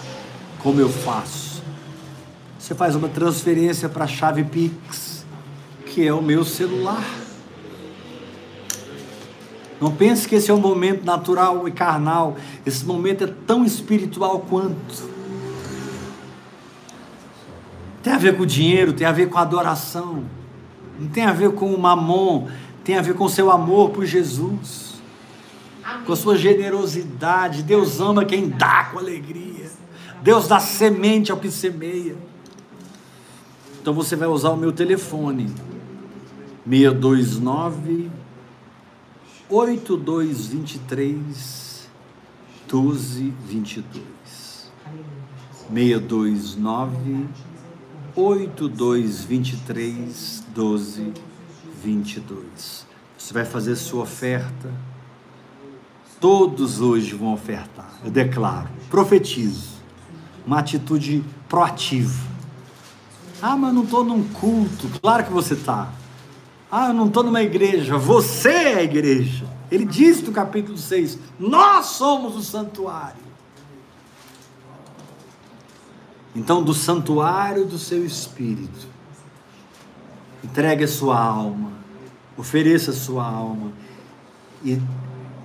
[0.60, 1.62] Como eu faço?
[2.58, 5.09] Você faz uma transferência para a chave Pix,
[5.90, 7.04] que é o meu celular.
[9.80, 14.40] Não pense que esse é um momento natural e carnal, esse momento é tão espiritual
[14.40, 15.10] quanto.
[18.02, 20.24] Tem a ver com dinheiro, tem a ver com adoração,
[20.98, 22.48] não tem a ver com o mamon,
[22.84, 25.00] tem a ver com seu amor por Jesus,
[25.82, 26.04] Amém.
[26.04, 27.62] com a sua generosidade.
[27.62, 29.70] Deus ama quem dá com alegria.
[30.22, 32.16] Deus dá semente ao que semeia.
[33.80, 35.50] Então você vai usar o meu telefone
[36.70, 38.10] 629
[39.48, 41.88] 8223
[42.66, 44.70] 1222
[45.68, 47.28] 629
[48.14, 51.30] 8223 1222
[51.82, 52.86] 22.
[53.16, 54.72] Você vai fazer sua oferta.
[56.20, 57.92] Todos hoje vão ofertar.
[58.04, 59.80] Eu declaro, profetizo.
[60.46, 62.28] Uma atitude proativa.
[63.40, 64.88] Ah, mas não estou num culto.
[65.00, 65.90] Claro que você está.
[66.70, 67.98] Ah, eu não estou numa igreja.
[67.98, 69.44] Você é a igreja.
[69.70, 73.30] Ele diz no capítulo 6: Nós somos o santuário.
[76.34, 78.88] Então, do santuário do seu espírito,
[80.42, 81.70] Entregue a sua alma,
[82.36, 83.72] ofereça a sua alma
[84.64, 84.80] e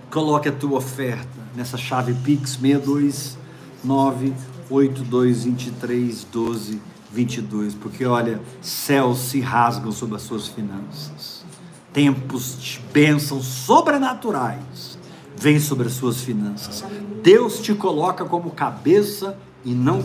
[0.09, 4.33] coloque a tua oferta nessa chave Pix 629
[4.69, 6.81] 8223 12
[7.15, 11.45] 22, porque olha, céus se rasgam sobre as suas finanças.
[11.93, 14.99] Tempos de bênçãos sobrenaturais
[15.37, 16.83] vêm sobre as suas finanças.
[17.23, 20.03] Deus te coloca como cabeça e não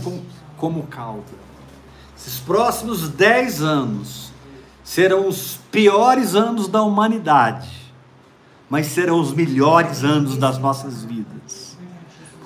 [0.57, 1.51] como cauda.
[2.17, 4.31] Esses próximos 10 anos
[4.85, 7.71] serão os piores anos da humanidade,
[8.69, 11.60] mas serão os melhores anos das nossas vidas.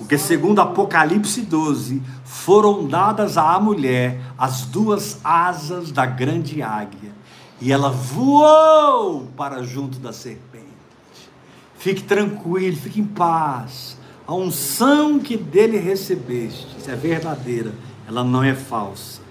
[0.04, 7.10] Porque, segundo Apocalipse 12, foram dadas à mulher as duas asas da grande águia,
[7.58, 10.66] e ela voou para junto da serpente.
[11.78, 13.96] Fique tranquilo, fique em paz.
[14.26, 17.72] A unção que dele recebeste é verdadeira,
[18.06, 19.22] ela não é falsa.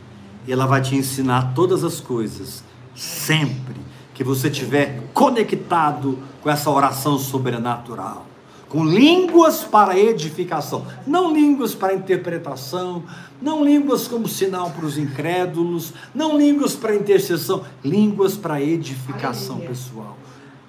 [0.47, 2.63] E ela vai te ensinar todas as coisas,
[2.95, 3.75] sempre
[4.15, 8.25] que você estiver conectado com essa oração sobrenatural,
[8.73, 13.03] com línguas para edificação, não línguas para interpretação,
[13.39, 19.69] não línguas como sinal para os incrédulos, não línguas para intercessão, línguas para edificação Aleluia.
[19.69, 20.17] pessoal.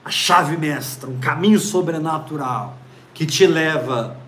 [0.05, 2.77] A chave mestra, um caminho sobrenatural
[3.15, 4.19] que te leva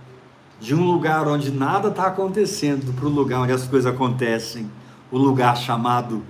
[0.58, 4.70] de um lugar onde nada está acontecendo para o lugar onde as coisas acontecem,
[5.12, 6.22] o lugar chamado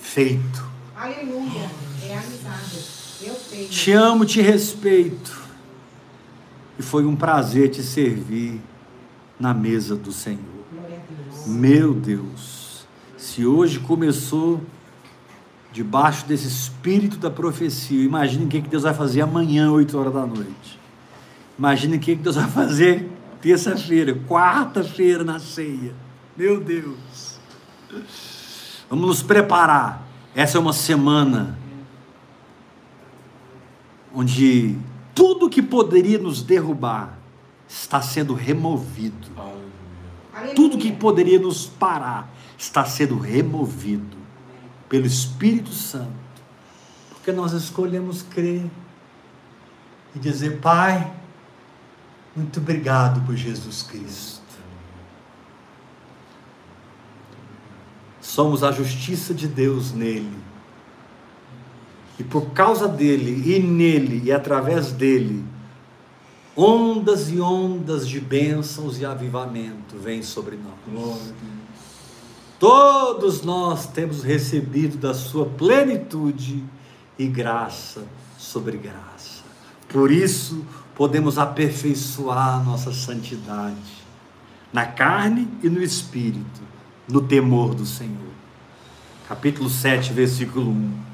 [0.00, 0.68] feito.
[0.96, 1.70] Aleluia.
[2.08, 2.84] É amizade.
[3.22, 3.68] Eu tenho.
[3.68, 5.47] Te amo, te respeito.
[6.78, 8.60] E foi um prazer te servir
[9.38, 10.38] na mesa do Senhor.
[11.46, 14.62] Meu Deus, se hoje começou
[15.72, 20.14] debaixo desse espírito da profecia, imagine o que que Deus vai fazer amanhã, 8 horas
[20.14, 20.78] da noite.
[21.58, 23.10] Imagine o que que Deus vai fazer
[23.40, 25.94] terça-feira, quarta-feira na ceia.
[26.36, 27.38] Meu Deus.
[28.88, 30.06] Vamos nos preparar.
[30.34, 31.58] Essa é uma semana
[34.14, 34.78] onde
[35.18, 37.18] tudo que poderia nos derrubar
[37.68, 39.28] está sendo removido.
[40.54, 44.16] Tudo que poderia nos parar está sendo removido
[44.88, 46.12] pelo Espírito Santo.
[47.10, 48.64] Porque nós escolhemos crer
[50.14, 51.12] e dizer: Pai,
[52.36, 54.40] muito obrigado por Jesus Cristo.
[58.20, 60.47] Somos a justiça de Deus nele.
[62.18, 65.44] E por causa dele, e nele, e através dele,
[66.56, 70.58] ondas e ondas de bênçãos e avivamento vêm sobre
[70.92, 71.32] nós.
[72.58, 76.64] Todos nós temos recebido da sua plenitude
[77.16, 78.04] e graça
[78.36, 79.44] sobre graça.
[79.88, 80.64] Por isso,
[80.96, 83.98] podemos aperfeiçoar a nossa santidade
[84.72, 86.60] na carne e no espírito,
[87.08, 88.28] no temor do Senhor.
[89.28, 91.07] Capítulo 7, versículo 1.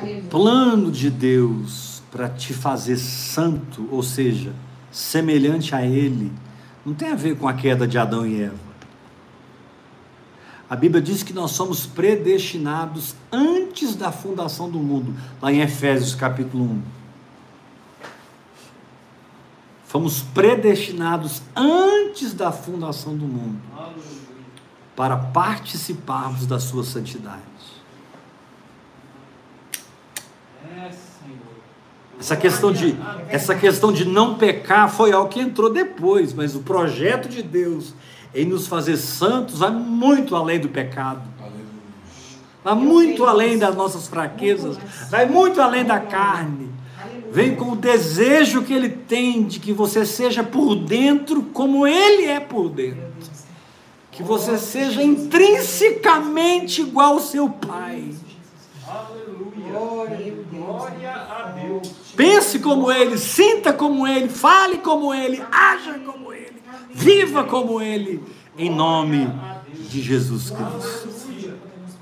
[0.00, 0.22] Aleluia.
[0.30, 4.52] plano de Deus para te fazer santo, ou seja,
[4.90, 6.32] semelhante a Ele,
[6.84, 8.70] não tem a ver com a queda de Adão e Eva.
[10.68, 16.14] A Bíblia diz que nós somos predestinados antes da fundação do mundo, lá em Efésios
[16.14, 16.82] capítulo 1.
[19.84, 23.60] Fomos predestinados antes da fundação do mundo
[24.94, 27.42] para participarmos da sua santidade.
[32.20, 32.94] Essa questão de
[33.28, 37.94] essa questão de não pecar foi algo que entrou depois, mas o projeto de Deus
[38.34, 41.22] em nos fazer santos vai muito além do pecado.
[41.40, 41.64] Aleluia.
[42.62, 44.76] Vai muito além das nossas fraquezas,
[45.08, 46.68] vai muito além da carne.
[47.02, 47.32] Aleluia.
[47.32, 52.26] Vem com o desejo que ele tem de que você seja por dentro como ele
[52.26, 53.00] é por dentro.
[54.12, 58.14] Que você seja intrinsecamente igual ao seu pai.
[59.70, 60.39] Glória a Deus.
[60.60, 61.88] Glória a Deus.
[62.14, 68.22] Pense como ele, sinta como ele, fale como ele, haja como ele, viva como ele,
[68.58, 69.26] em nome
[69.88, 71.08] de Jesus Cristo.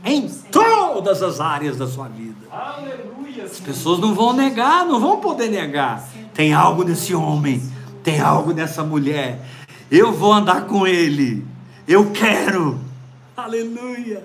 [0.05, 2.35] Em todas as áreas da sua vida.
[2.51, 3.45] Aleluia.
[3.45, 6.09] As pessoas não vão negar, não vão poder negar.
[6.35, 7.63] Tem algo nesse homem,
[8.03, 9.41] tem algo nessa mulher.
[9.89, 11.47] Eu vou andar com ele.
[11.87, 12.81] Eu quero.
[13.37, 14.25] Aleluia.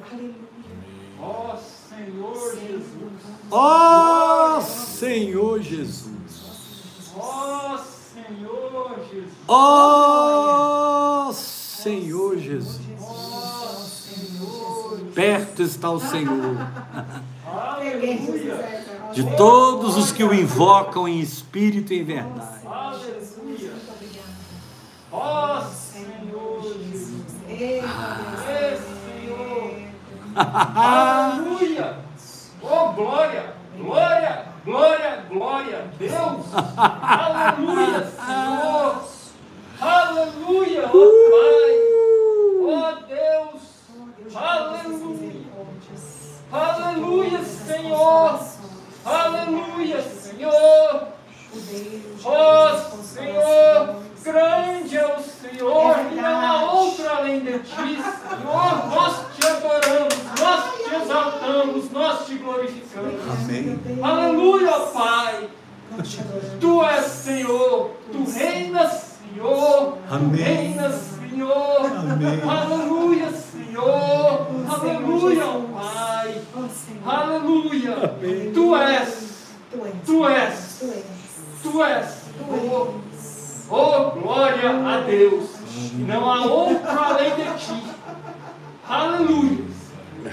[1.21, 1.55] Ó
[1.89, 2.92] Senhor Jesus.
[3.55, 6.09] Ó Senhor Jesus.
[7.15, 9.31] Ó Senhor Jesus.
[9.47, 12.81] Ó Senhor Jesus.
[12.99, 14.99] Ó Senhor.
[15.13, 16.57] Perto está o Senhor
[17.45, 19.11] Aleluia.
[19.13, 22.65] de todos os que o invocam em espírito e em verdade.
[22.65, 23.71] Aleluia.
[25.11, 27.21] Ó Senhor Jesus.
[30.35, 32.12] Aleluia.
[32.63, 33.53] Oh, glória.
[33.77, 34.45] Glória.
[34.65, 35.25] Glória.
[35.29, 36.45] Glória Deus.
[36.77, 39.03] Aleluia, Senhor.
[39.81, 40.99] Aleluia, ó
[41.31, 41.73] Pai.
[42.65, 43.61] Ó Deus.
[44.35, 45.43] Aleluia.
[46.51, 48.39] Aleluia, Senhor.
[49.05, 51.07] Aleluia, Senhor.
[52.25, 58.87] Ó Senhor, grande é o Senhor, e não há outro além de ti, Senhor.
[58.89, 59.43] Nós te
[70.13, 70.43] Amém.
[70.43, 71.85] Reina, Senhor.
[71.85, 72.41] Amém.
[72.47, 74.47] Aleluia, Senhor.
[74.69, 76.41] Aleluia, ó Pai.
[76.55, 77.13] Ó Senhor.
[77.13, 77.93] Aleluia.
[77.93, 78.51] Amém.
[78.53, 79.47] Tu és.
[79.71, 79.93] Tu és.
[80.05, 80.77] Tu és.
[80.79, 81.05] Tu és.
[81.63, 82.23] Tu és.
[82.37, 83.67] Tu Oh, és.
[83.71, 85.49] oh, glória a Deus.
[85.93, 87.83] Não há outro além de ti.
[88.87, 89.65] Aleluia.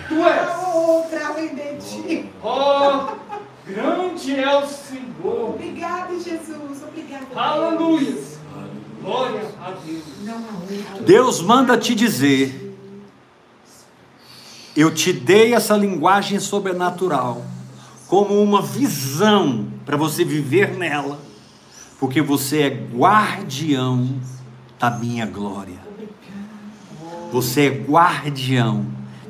[0.09, 0.75] Tu és.
[0.75, 2.31] Outra além de ti.
[2.43, 3.17] Oh,
[3.67, 5.51] grande é o Senhor.
[5.55, 6.83] Obrigada, Jesus.
[6.87, 7.25] Obrigada.
[7.27, 7.39] Deus.
[7.39, 8.41] Aleluia.
[9.03, 10.05] Glória a Deus.
[10.25, 11.05] Não há outro.
[11.05, 11.41] Deus
[11.71, 12.77] manda te dizer:
[14.77, 17.45] Eu te dei essa linguagem sobrenatural
[18.09, 21.21] como uma visão para você viver nela,
[22.01, 24.21] porque você é guardião
[24.79, 25.79] da minha glória.
[27.33, 28.85] Você é guardião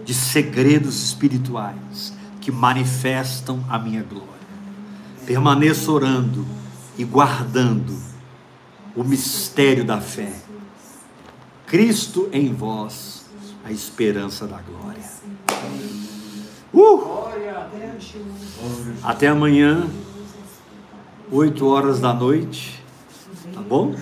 [0.06, 4.30] de segredos espirituais que manifestam a minha glória.
[5.26, 6.46] Permaneça orando
[6.96, 7.94] e guardando
[8.96, 10.32] o mistério da fé.
[11.70, 13.26] Cristo em vós,
[13.64, 15.04] a esperança da glória.
[16.74, 17.00] Uh!
[19.04, 19.88] Até amanhã,
[21.30, 22.82] 8 horas da noite.
[23.54, 23.94] Tá bom?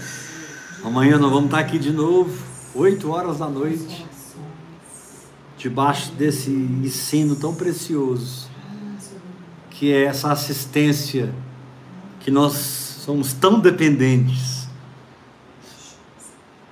[0.82, 2.42] Amanhã nós vamos estar aqui de novo,
[2.74, 4.06] 8 horas da noite,
[5.58, 8.48] debaixo desse ensino tão precioso,
[9.68, 11.34] que é essa assistência
[12.20, 12.54] que nós
[13.04, 14.57] somos tão dependentes.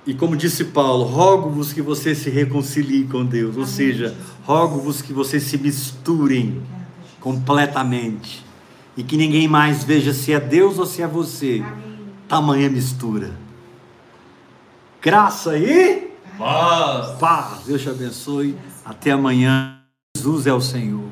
[0.07, 4.15] E como disse Paulo, rogo-vos que vocês se reconciliem com Deus, ou seja,
[4.45, 6.63] rogo-vos que vocês se misturem
[7.19, 8.45] completamente
[8.95, 11.61] e que ninguém mais veja se é Deus ou se é você.
[11.61, 11.99] Amém.
[12.25, 13.37] Tamanha mistura.
[15.01, 16.07] Graça e
[16.37, 17.17] Paz.
[17.19, 17.63] paz.
[17.65, 18.55] Deus te abençoe.
[18.85, 19.81] Até amanhã.
[20.15, 21.09] Jesus é o Senhor.